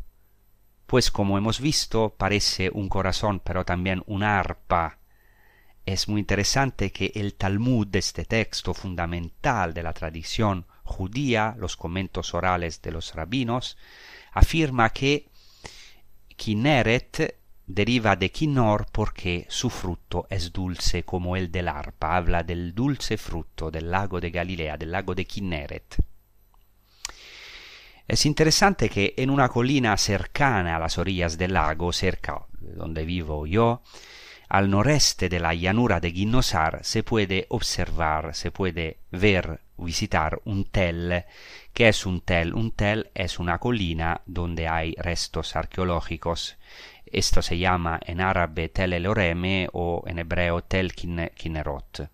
[0.86, 4.98] pues como hemos visto parece un corazón pero también una arpa.
[5.84, 12.34] Es muy interesante que el Talmud, este texto fundamental de la tradición judía, los comentos
[12.34, 13.76] orales de los rabinos,
[14.32, 15.28] afirma que
[16.36, 22.16] Kinneret deriva de Kinnor porque su fruto es dulce como el del arpa.
[22.16, 26.11] Habla del dulce fruto del lago de Galilea, del lago de Kinneret.
[28.12, 33.06] Es interesante que en una colina cercana a las orillas del lago, cerca de donde
[33.06, 33.80] vivo yo,
[34.50, 40.66] al noreste de la llanura de Guinosar se puede observar, se puede ver, visitar un
[40.66, 41.24] tel.
[41.72, 42.52] ¿Qué es un tel?
[42.52, 46.58] Un tel es una colina donde hay restos arqueológicos.
[47.06, 52.10] Esto se llama en árabe Tel el Oreme o en hebreo Tel Kinerot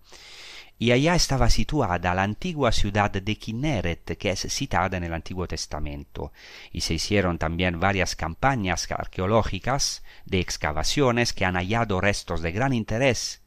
[0.81, 5.45] y allá estaba situada la antigua ciudad de Kinneret, que es citada en el Antiguo
[5.45, 6.31] Testamento,
[6.71, 12.71] y se hicieron también varias campañas arqueológicas de excavaciones que han hallado restos de gran
[12.71, 13.41] interés.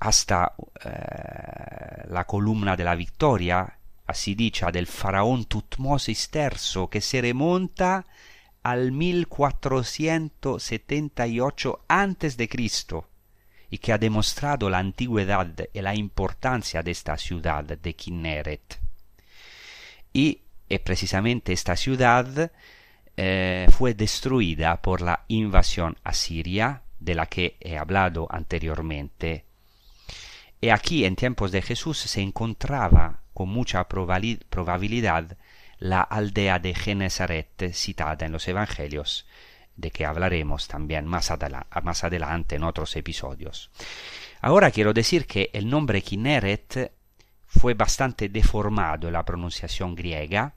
[0.00, 3.76] Hasta eh, la columna de la Victoria,
[4.06, 8.06] así dicha, del faraón Tutmosis III, que se remonta
[8.62, 13.11] al 1478 antes de Cristo
[13.72, 18.78] y que ha demostrado la antigüedad y la importancia de esta ciudad de Kinneret.
[20.12, 22.52] Y eh, precisamente esta ciudad
[23.16, 29.46] eh, fue destruida por la invasión asiria de la que he hablado anteriormente.
[30.60, 35.38] Y aquí en tiempos de Jesús se encontraba con mucha probabilidad
[35.78, 39.26] la aldea de Genesaret citada en los Evangelios,
[39.76, 41.32] de que hablaremos también más,
[41.82, 43.70] más adelante en otros episodios.
[44.40, 46.92] Ahora quiero decir que el nombre Kinneret
[47.46, 50.54] fue bastante deformado en la pronunciación griega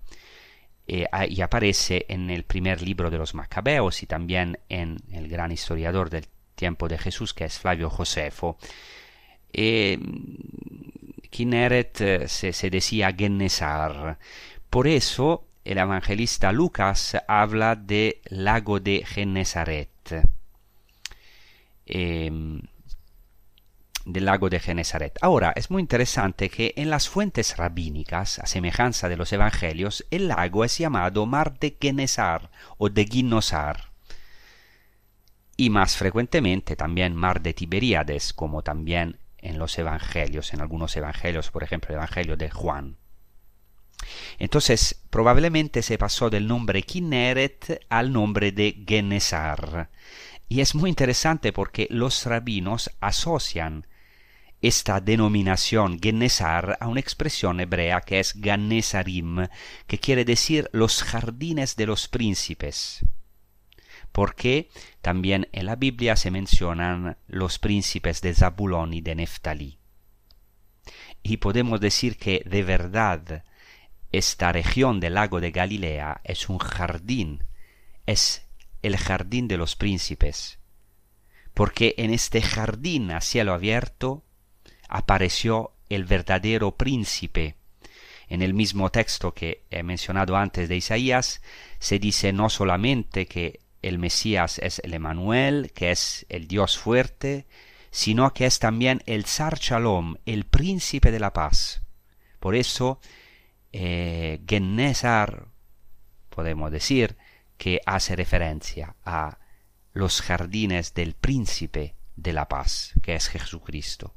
[0.88, 5.51] eh, y aparece en el primer libro de los Macabeos y también en el gran
[5.51, 8.57] historiador del tiempo de Jesús, que es Flavio Josefo.
[9.51, 9.99] Eh,
[11.30, 14.18] Kinneret eh, se, se, decía Gennesar.
[14.70, 19.89] Por eso el evangelista Lucas habla de lago de Genesaret.
[21.88, 22.61] Eh,
[24.05, 25.18] del lago de Genesaret.
[25.22, 30.28] Ahora, es muy interesante que en las fuentes rabínicas, a semejanza de los evangelios, el
[30.28, 33.91] lago es llamado Mar de Genesar o de Ginosar.
[35.57, 41.49] Y más frecuentemente también Mar de Tiberíades, como también en los evangelios, en algunos evangelios,
[41.49, 42.97] por ejemplo el evangelio de Juan.
[44.38, 49.89] Entonces, probablemente se pasó del nombre Kinneret al nombre de Genesar.
[50.48, 53.88] Y es muy interesante porque los rabinos asocian
[54.62, 59.48] esta denominación Genesar a una expresión hebrea que es Gannesarim,
[59.88, 63.06] que quiere decir los jardines de los príncipes.
[64.12, 64.70] Porque
[65.02, 69.78] también en la Biblia se mencionan los príncipes de Zabulón y de Neftalí.
[71.22, 73.43] Y podemos decir que de verdad
[74.18, 77.43] esta región del lago de Galilea es un jardín,
[78.05, 78.47] es
[78.82, 80.59] el jardín de los príncipes,
[81.53, 84.24] porque en este jardín a cielo abierto
[84.88, 87.55] apareció el verdadero príncipe.
[88.28, 91.41] En el mismo texto que he mencionado antes de Isaías,
[91.80, 97.45] se dice no solamente que el Mesías es el Emanuel, que es el Dios fuerte,
[97.91, 101.84] sino que es también el Sar Shalom, el príncipe de la paz.
[102.39, 102.99] Por eso,
[103.78, 104.40] eh,
[106.30, 107.18] podemos decir,
[107.58, 109.40] que hace referencia a
[109.94, 114.14] los jardines del príncipe de la paz, que es Jesucristo.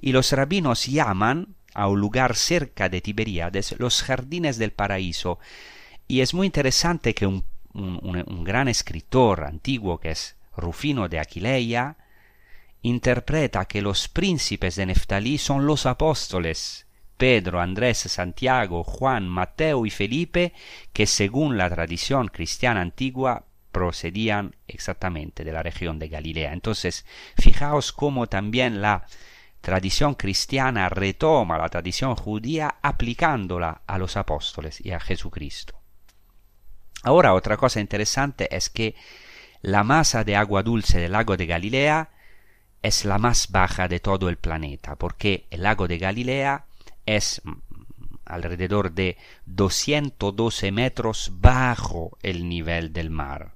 [0.00, 5.38] Y los rabinos llaman a un lugar cerca de Tiberíades los jardines del paraíso.
[6.08, 11.20] Y es muy interesante que un, un, un gran escritor antiguo que es Rufino de
[11.20, 11.96] Aquileia
[12.82, 16.86] interpreta que los príncipes de Neftalí son los apóstoles
[17.20, 20.54] Pedro, Andrés, Santiago, Juan, Mateo y Felipe,
[20.94, 26.54] que según la tradición cristiana antigua procedían exactamente de la región de Galilea.
[26.54, 27.04] Entonces,
[27.36, 29.04] fijaos cómo también la
[29.60, 35.78] tradición cristiana retoma la tradición judía aplicándola a los apóstoles y a Jesucristo.
[37.02, 38.94] Ahora otra cosa interesante es que
[39.60, 42.08] la masa de agua dulce del lago de Galilea
[42.80, 46.64] es la más baja de todo el planeta, porque el lago de Galilea
[47.16, 47.42] es
[48.24, 53.54] alrededor de 212 metros bajo el nivel del mar.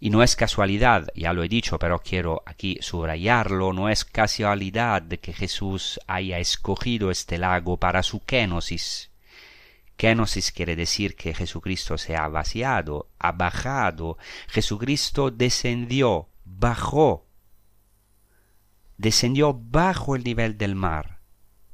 [0.00, 5.04] Y no es casualidad, ya lo he dicho, pero quiero aquí subrayarlo, no es casualidad
[5.06, 9.12] que Jesús haya escogido este lago para su kenosis.
[9.96, 17.28] Kenosis quiere decir que Jesucristo se ha vaciado, ha bajado, Jesucristo descendió, bajó,
[19.02, 21.18] descendió bajo el nivel del mar,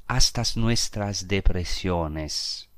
[0.06, 2.70] hasta nuestras depresiones.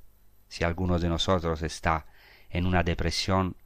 [0.49, 2.07] Si alguno de nosotros está
[2.49, 3.57] en una depresión,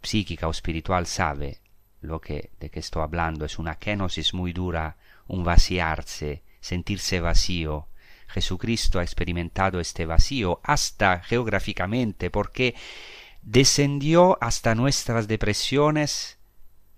[0.00, 1.60] psíquica o espiritual sabe
[2.00, 7.88] lo que de que estoy hablando es una kenosis muy dura, un vaciarse, sentirse vacío.
[8.28, 12.76] Jesucristo ha experimentado este vacío hasta geográficamente porque
[13.42, 16.35] descendió hasta nuestras depresiones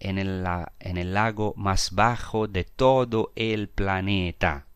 [0.00, 4.66] en el, lago más bajo de todo el planeta.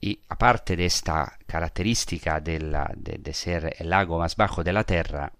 [0.00, 5.32] Y aparte de esta característica de, ser el lago más bajo de la Tierra,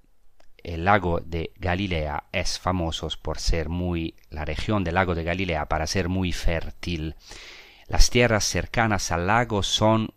[0.57, 5.67] el lago de Galilea es famoso por ser muy, la región del lago de Galilea
[5.67, 7.15] para ser muy fértil.
[7.87, 10.13] Las tierras cercanas al lago son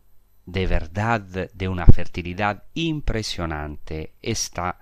[0.46, 4.14] de verdad de una fertilidad impresionante.
[4.22, 4.80] Esta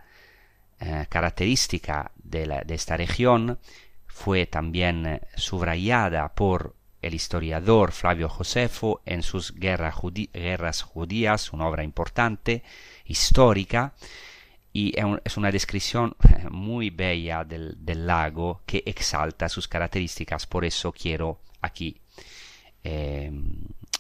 [0.80, 3.60] eh, característica de, esta región
[4.08, 9.96] fue también eh, subrayada por el historiador Flavio Josefo en sus Guerras
[10.84, 12.64] Judías, una obra importante,
[13.06, 13.94] histórica,
[14.72, 16.16] y es una descripción
[16.52, 22.00] muy bella del, lago que exalta sus características, por eso quiero aquí
[22.84, 23.32] eh,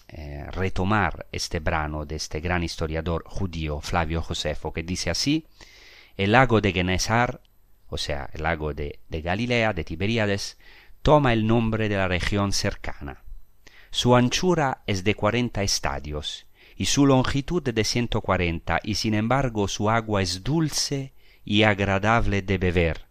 [0.07, 5.45] eh, retomar este brano de este gran historiador judío Flavio Josefo, que dice así,
[6.19, 7.39] el lago de Genesar,
[7.87, 10.57] o sea, el lago de, Galilea, de Tiberíades,
[11.01, 13.23] toma el nombre de la región cercana.
[13.89, 16.45] Su anchura es de cuarenta estadios
[16.75, 21.13] y su longitud de ciento cuarenta, y sin embargo su agua es dulce
[21.45, 23.05] y agradable de beber.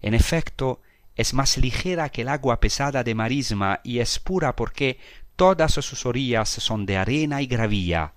[0.00, 0.80] En efecto,
[1.16, 5.00] es más ligera que el agua pesada de marisma y es pura porque
[5.34, 8.14] todas sus orillas son de arena y gravilla,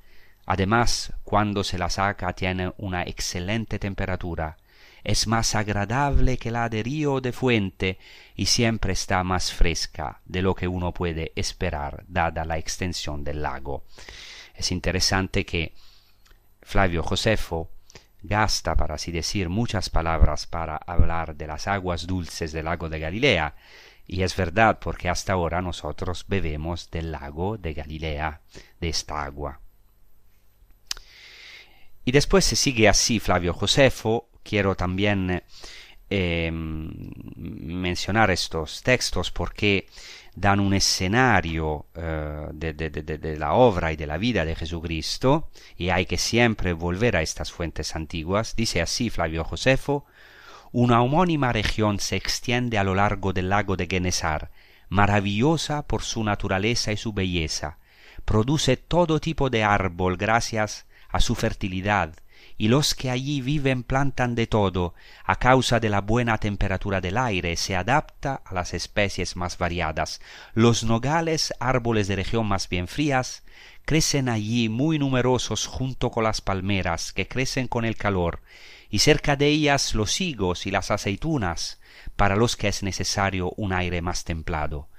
[0.54, 4.58] Además, cuando se la saca tiene una excelente temperatura,
[5.02, 8.00] es más agradable que la de río de fuente
[8.36, 13.42] y siempre está más fresca de lo que uno puede esperar dada la extensión del
[13.42, 13.86] lago.
[14.54, 15.74] Es interesante que
[16.62, 17.72] Flavio Josefo
[18.22, 23.00] gasta, para así decir, muchas palabras para hablar de las aguas dulces del lago de
[23.00, 23.56] Galilea,
[24.06, 28.42] y es verdad porque hasta ahora nosotros bebemos del lago de Galilea,
[28.82, 29.62] de esta agua.
[32.04, 35.44] Y después se sigue así Flavio Josefo, quiero también
[36.10, 39.88] eh, mencionar estos textos porque
[40.36, 44.56] dan un escenario eh, de, de, de, de, la obra y de la vida de
[44.56, 48.56] Jesucristo, y hay que siempre volver a estas fuentes antiguas.
[48.56, 50.06] Dice así Flavio Josefo,
[50.72, 54.52] una homónima región se extiende a lo largo del lago de Genesar,
[54.90, 57.78] maravillosa por su naturaleza y su belleza.
[58.26, 62.14] Produce todo tipo de árbol gracias a su fertilidad,
[62.58, 64.94] y los que allí viven plantan de todo,
[65.24, 70.22] a causa de la buena temperatura del aire, se adapta a las especies más variadas.
[70.54, 73.44] Los nogales, árboles de región más bien frías,
[73.86, 78.42] crecen allí muy numerosos junto con las palmeras, que crecen con el calor,
[78.92, 81.80] y cerca de ellas los higos y las aceitunas,
[82.16, 84.91] para los que es necesario un aire más templado.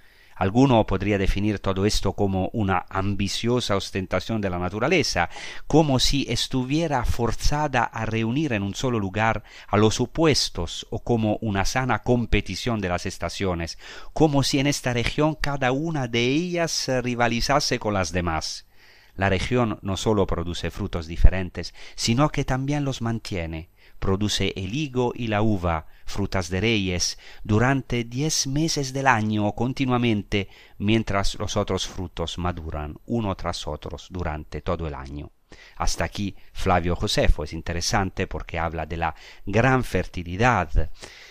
[0.42, 5.30] Alguno podría definir todo esto como una ambiciosa ostentación de la naturaleza,
[5.68, 11.36] como si estuviera forzada a reunir en un solo lugar a los opuestos, o como
[11.42, 13.78] una sana competición de las estaciones,
[14.14, 18.66] como si en esta región cada una de ellas rivalizase con las demás.
[19.14, 23.68] La región no sólo produce frutos diferentes, sino que también los mantiene,
[24.02, 30.48] produce el higo y la uva, frutas de reyes, durante diez meses del año continuamente,
[30.76, 35.30] mientras los otros frutos maduran uno tras otros durante todo el año.
[35.76, 39.14] Hasta aquí Flavio Josefo es interesante porque habla de la
[39.46, 40.90] gran fertilidad,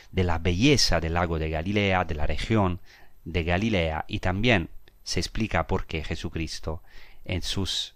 [0.10, 2.80] de la belleza del lago de Galilea, de la región
[3.26, 4.70] de Galilea, y también
[5.04, 6.84] se explica por qué Jesucristo
[7.26, 7.96] en sus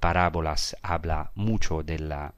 [0.00, 2.32] parábolas habla mucho de la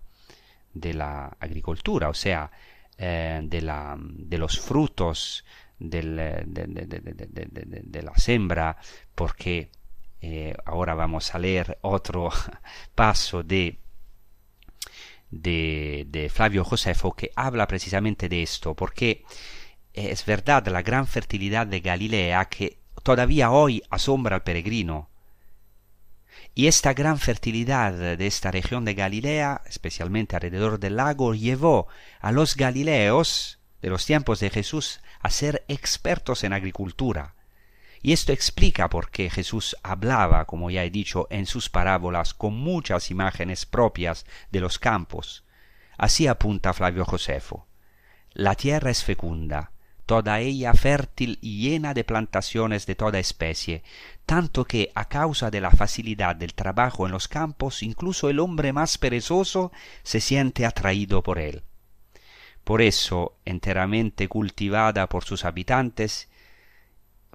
[0.80, 2.50] de la agricultura, o sea,
[2.96, 5.44] eh, de, la, de, los frutos
[5.78, 6.02] de,
[6.46, 8.76] de, de, la sembra,
[9.14, 9.70] porque
[10.20, 12.30] eh, ahora vamos a leer otro
[12.94, 13.78] paso de,
[15.30, 19.24] de, Flavio Josefo que habla precisamente de esto, porque
[19.92, 25.07] es verdad la gran fertilidad de Galilea que todavía hoy asombra al peregrino,
[26.58, 31.86] y esta gran fertilidad de esta región de Galilea, especialmente alrededor del lago, llevó
[32.18, 37.36] a los galileos de los tiempos de Jesús a ser expertos en agricultura.
[38.02, 42.54] Y esto explica por qué Jesús hablaba, como ya he dicho, en sus parábolas con
[42.54, 45.44] muchas imágenes propias de los campos.
[45.96, 47.68] Así apunta Flavio Josefo.
[48.32, 49.70] La tierra es fecunda,
[50.08, 53.82] toda ella fértil y llena de plantaciones de toda especie,
[54.24, 58.72] tanto que a causa de la facilidad del trabajo en los campos, incluso el hombre
[58.72, 59.70] más perezoso
[60.02, 61.62] se siente atraído por él.
[62.64, 66.30] Por eso, enteramente cultivada por sus habitantes,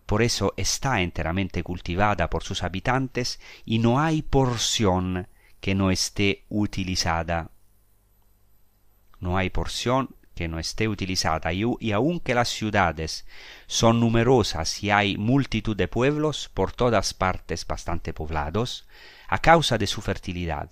[0.08, 5.28] por eso está enteramente cultivada por sus habitantes y no hay porción
[5.60, 7.52] que no esté utilizada.
[9.20, 13.26] No hay porción que no esté utilizada y, y aunque las ciudades
[13.68, 18.88] son numerosas y hay multitud de pueblos por todas partes bastante poblados,
[19.28, 20.70] a causa de su fertilidad,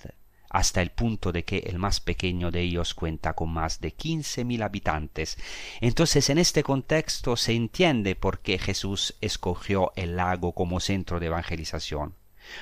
[0.50, 4.44] hasta el punto de que el más pequeño de ellos cuenta con más de quince
[4.44, 5.38] mil habitantes.
[5.80, 11.28] Entonces en este contexto se entiende por qué Jesús escogió el lago como centro de
[11.28, 12.16] evangelización.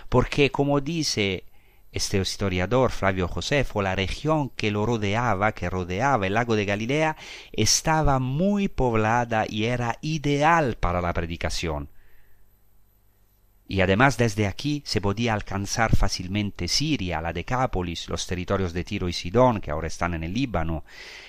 [0.10, 1.46] Porque, como dice
[1.92, 7.18] este historiador Flavio Josefo, la región que lo rodeaba, que rodeaba el lago de Galilea,
[7.52, 11.90] estaba muy poblada y era ideal para la predicación.
[13.68, 19.08] Y además desde aquí se podía alcanzar fácilmente Siria, la Decápolis, los territorios de Tiro
[19.08, 20.84] y Sidón, que ahora están en el Líbano.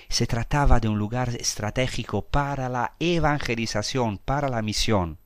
[0.09, 5.19] Se trataba de un lugar estratégico para la evangelización, para la misión.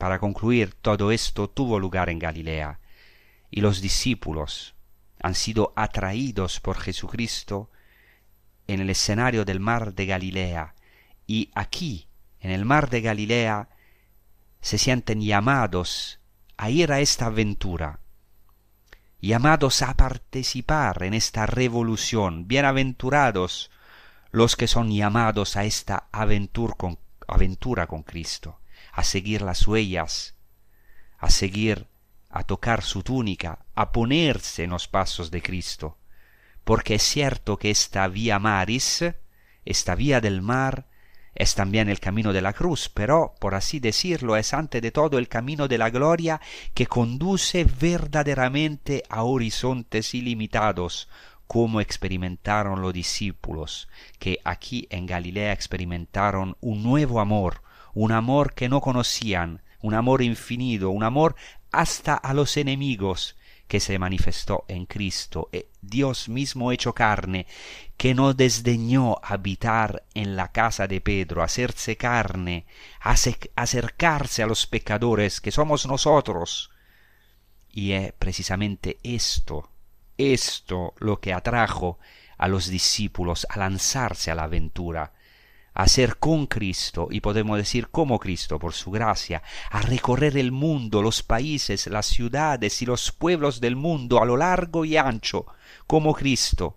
[0.00, 2.79] Para concluir, todo esto tuvo lugar en Galilea,
[3.50, 4.74] y los discípulos
[5.22, 7.70] han sido atraídos por Jesucristo
[8.66, 10.74] en el escenario del mar de Galilea,
[11.26, 12.08] y aquí,
[12.40, 13.68] en el mar de Galilea,
[14.60, 16.20] se sienten llamados
[16.56, 18.00] a ir a esta aventura,
[19.20, 23.70] llamados a participar en esta revolución, bienaventurados
[24.30, 28.60] los que son llamados a esta aventura con, aventura con Cristo
[28.92, 30.34] a seguir las huellas,
[31.18, 31.86] a seguir
[32.30, 35.98] a tocar su túnica, a ponerse en los pasos de Cristo,
[36.64, 39.04] porque es cierto que esta vía maris,
[39.64, 40.86] esta vía del mar,
[41.34, 45.18] es también el camino de la cruz, pero, por así decirlo, es ante de todo
[45.18, 46.40] el camino de la gloria
[46.74, 51.08] que conduce verdaderamente a horizontes ilimitados,
[51.46, 57.62] como experimentaron los discípulos, que aquí en Galilea experimentaron un nuevo amor,
[57.92, 61.34] un amor que no conocían, un amor infinito, un amor
[61.72, 63.36] hasta a los enemigos
[63.70, 67.46] que se manifestó en Cristo, eh, Dios mismo hecho carne,
[67.96, 72.66] que no desdeñó habitar en la casa de Pedro, hacerse carne,
[73.54, 76.70] acercarse a los pecadores que somos nosotros.
[77.70, 79.70] Y es precisamente esto,
[80.18, 82.00] esto lo que atrajo
[82.38, 85.12] a los discípulos a lanzarse a la aventura,
[85.74, 90.52] a ser con Cristo, y podemos decir como Cristo, por su gracia, a recorrer el
[90.52, 95.46] mundo, los países, las ciudades y los pueblos del mundo a lo largo y ancho,
[95.86, 96.76] como Cristo,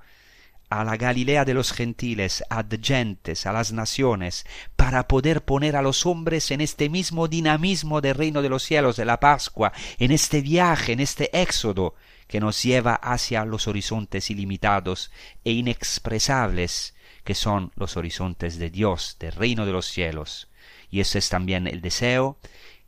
[0.70, 6.06] a la Galilea de los gentiles, adyentes, a las naciones, para poder poner a los
[6.06, 10.42] hombres en este mismo dinamismo del reino de los cielos, de la Pascua, en este
[10.42, 11.94] viaje, en este éxodo
[12.28, 15.12] que nos lleva hacia los horizontes ilimitados
[15.44, 16.93] e inexpresables
[17.24, 20.50] que son los horizontes de Dios, del reino de los cielos.
[20.90, 22.38] Y ese es también el deseo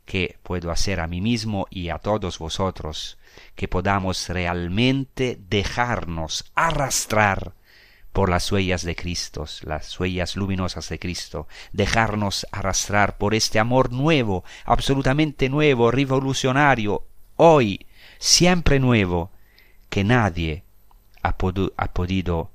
[0.04, 3.18] que puedo hacer a mí mismo y a todos vosotros,
[3.54, 7.54] que podamos realmente dejarnos arrastrar
[8.12, 13.92] por las huellas de Cristo, las huellas luminosas de Cristo, dejarnos arrastrar por este amor
[13.92, 17.86] nuevo, absolutamente nuevo, revolucionario, hoy,
[18.18, 19.32] siempre nuevo,
[19.90, 20.64] que nadie
[21.22, 21.36] ha,
[21.76, 22.50] ha podido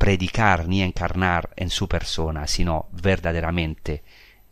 [0.00, 4.02] predicar ni encarnar en su persona, sino verdaderamente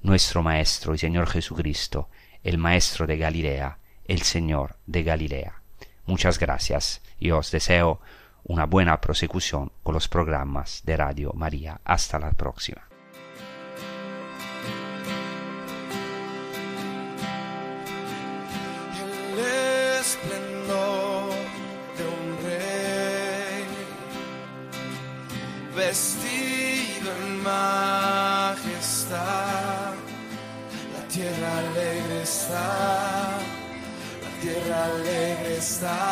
[0.02, 2.10] nuestro Maestro y Señor Jesucristo,
[2.44, 5.62] el Maestro de Galilea, el Señor de Galilea.
[6.04, 7.98] Muchas gracias y os deseo
[8.44, 11.80] una buena prosecución con los programas de Radio María.
[11.82, 12.82] Hasta la próxima.
[25.88, 27.94] Vestido en majestad.
[30.94, 32.68] La tierra alegre está,
[34.24, 36.02] la tierra alegre está.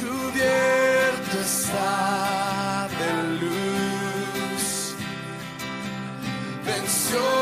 [0.00, 3.10] Cubierto está de
[3.42, 4.64] luz,
[6.66, 7.41] venció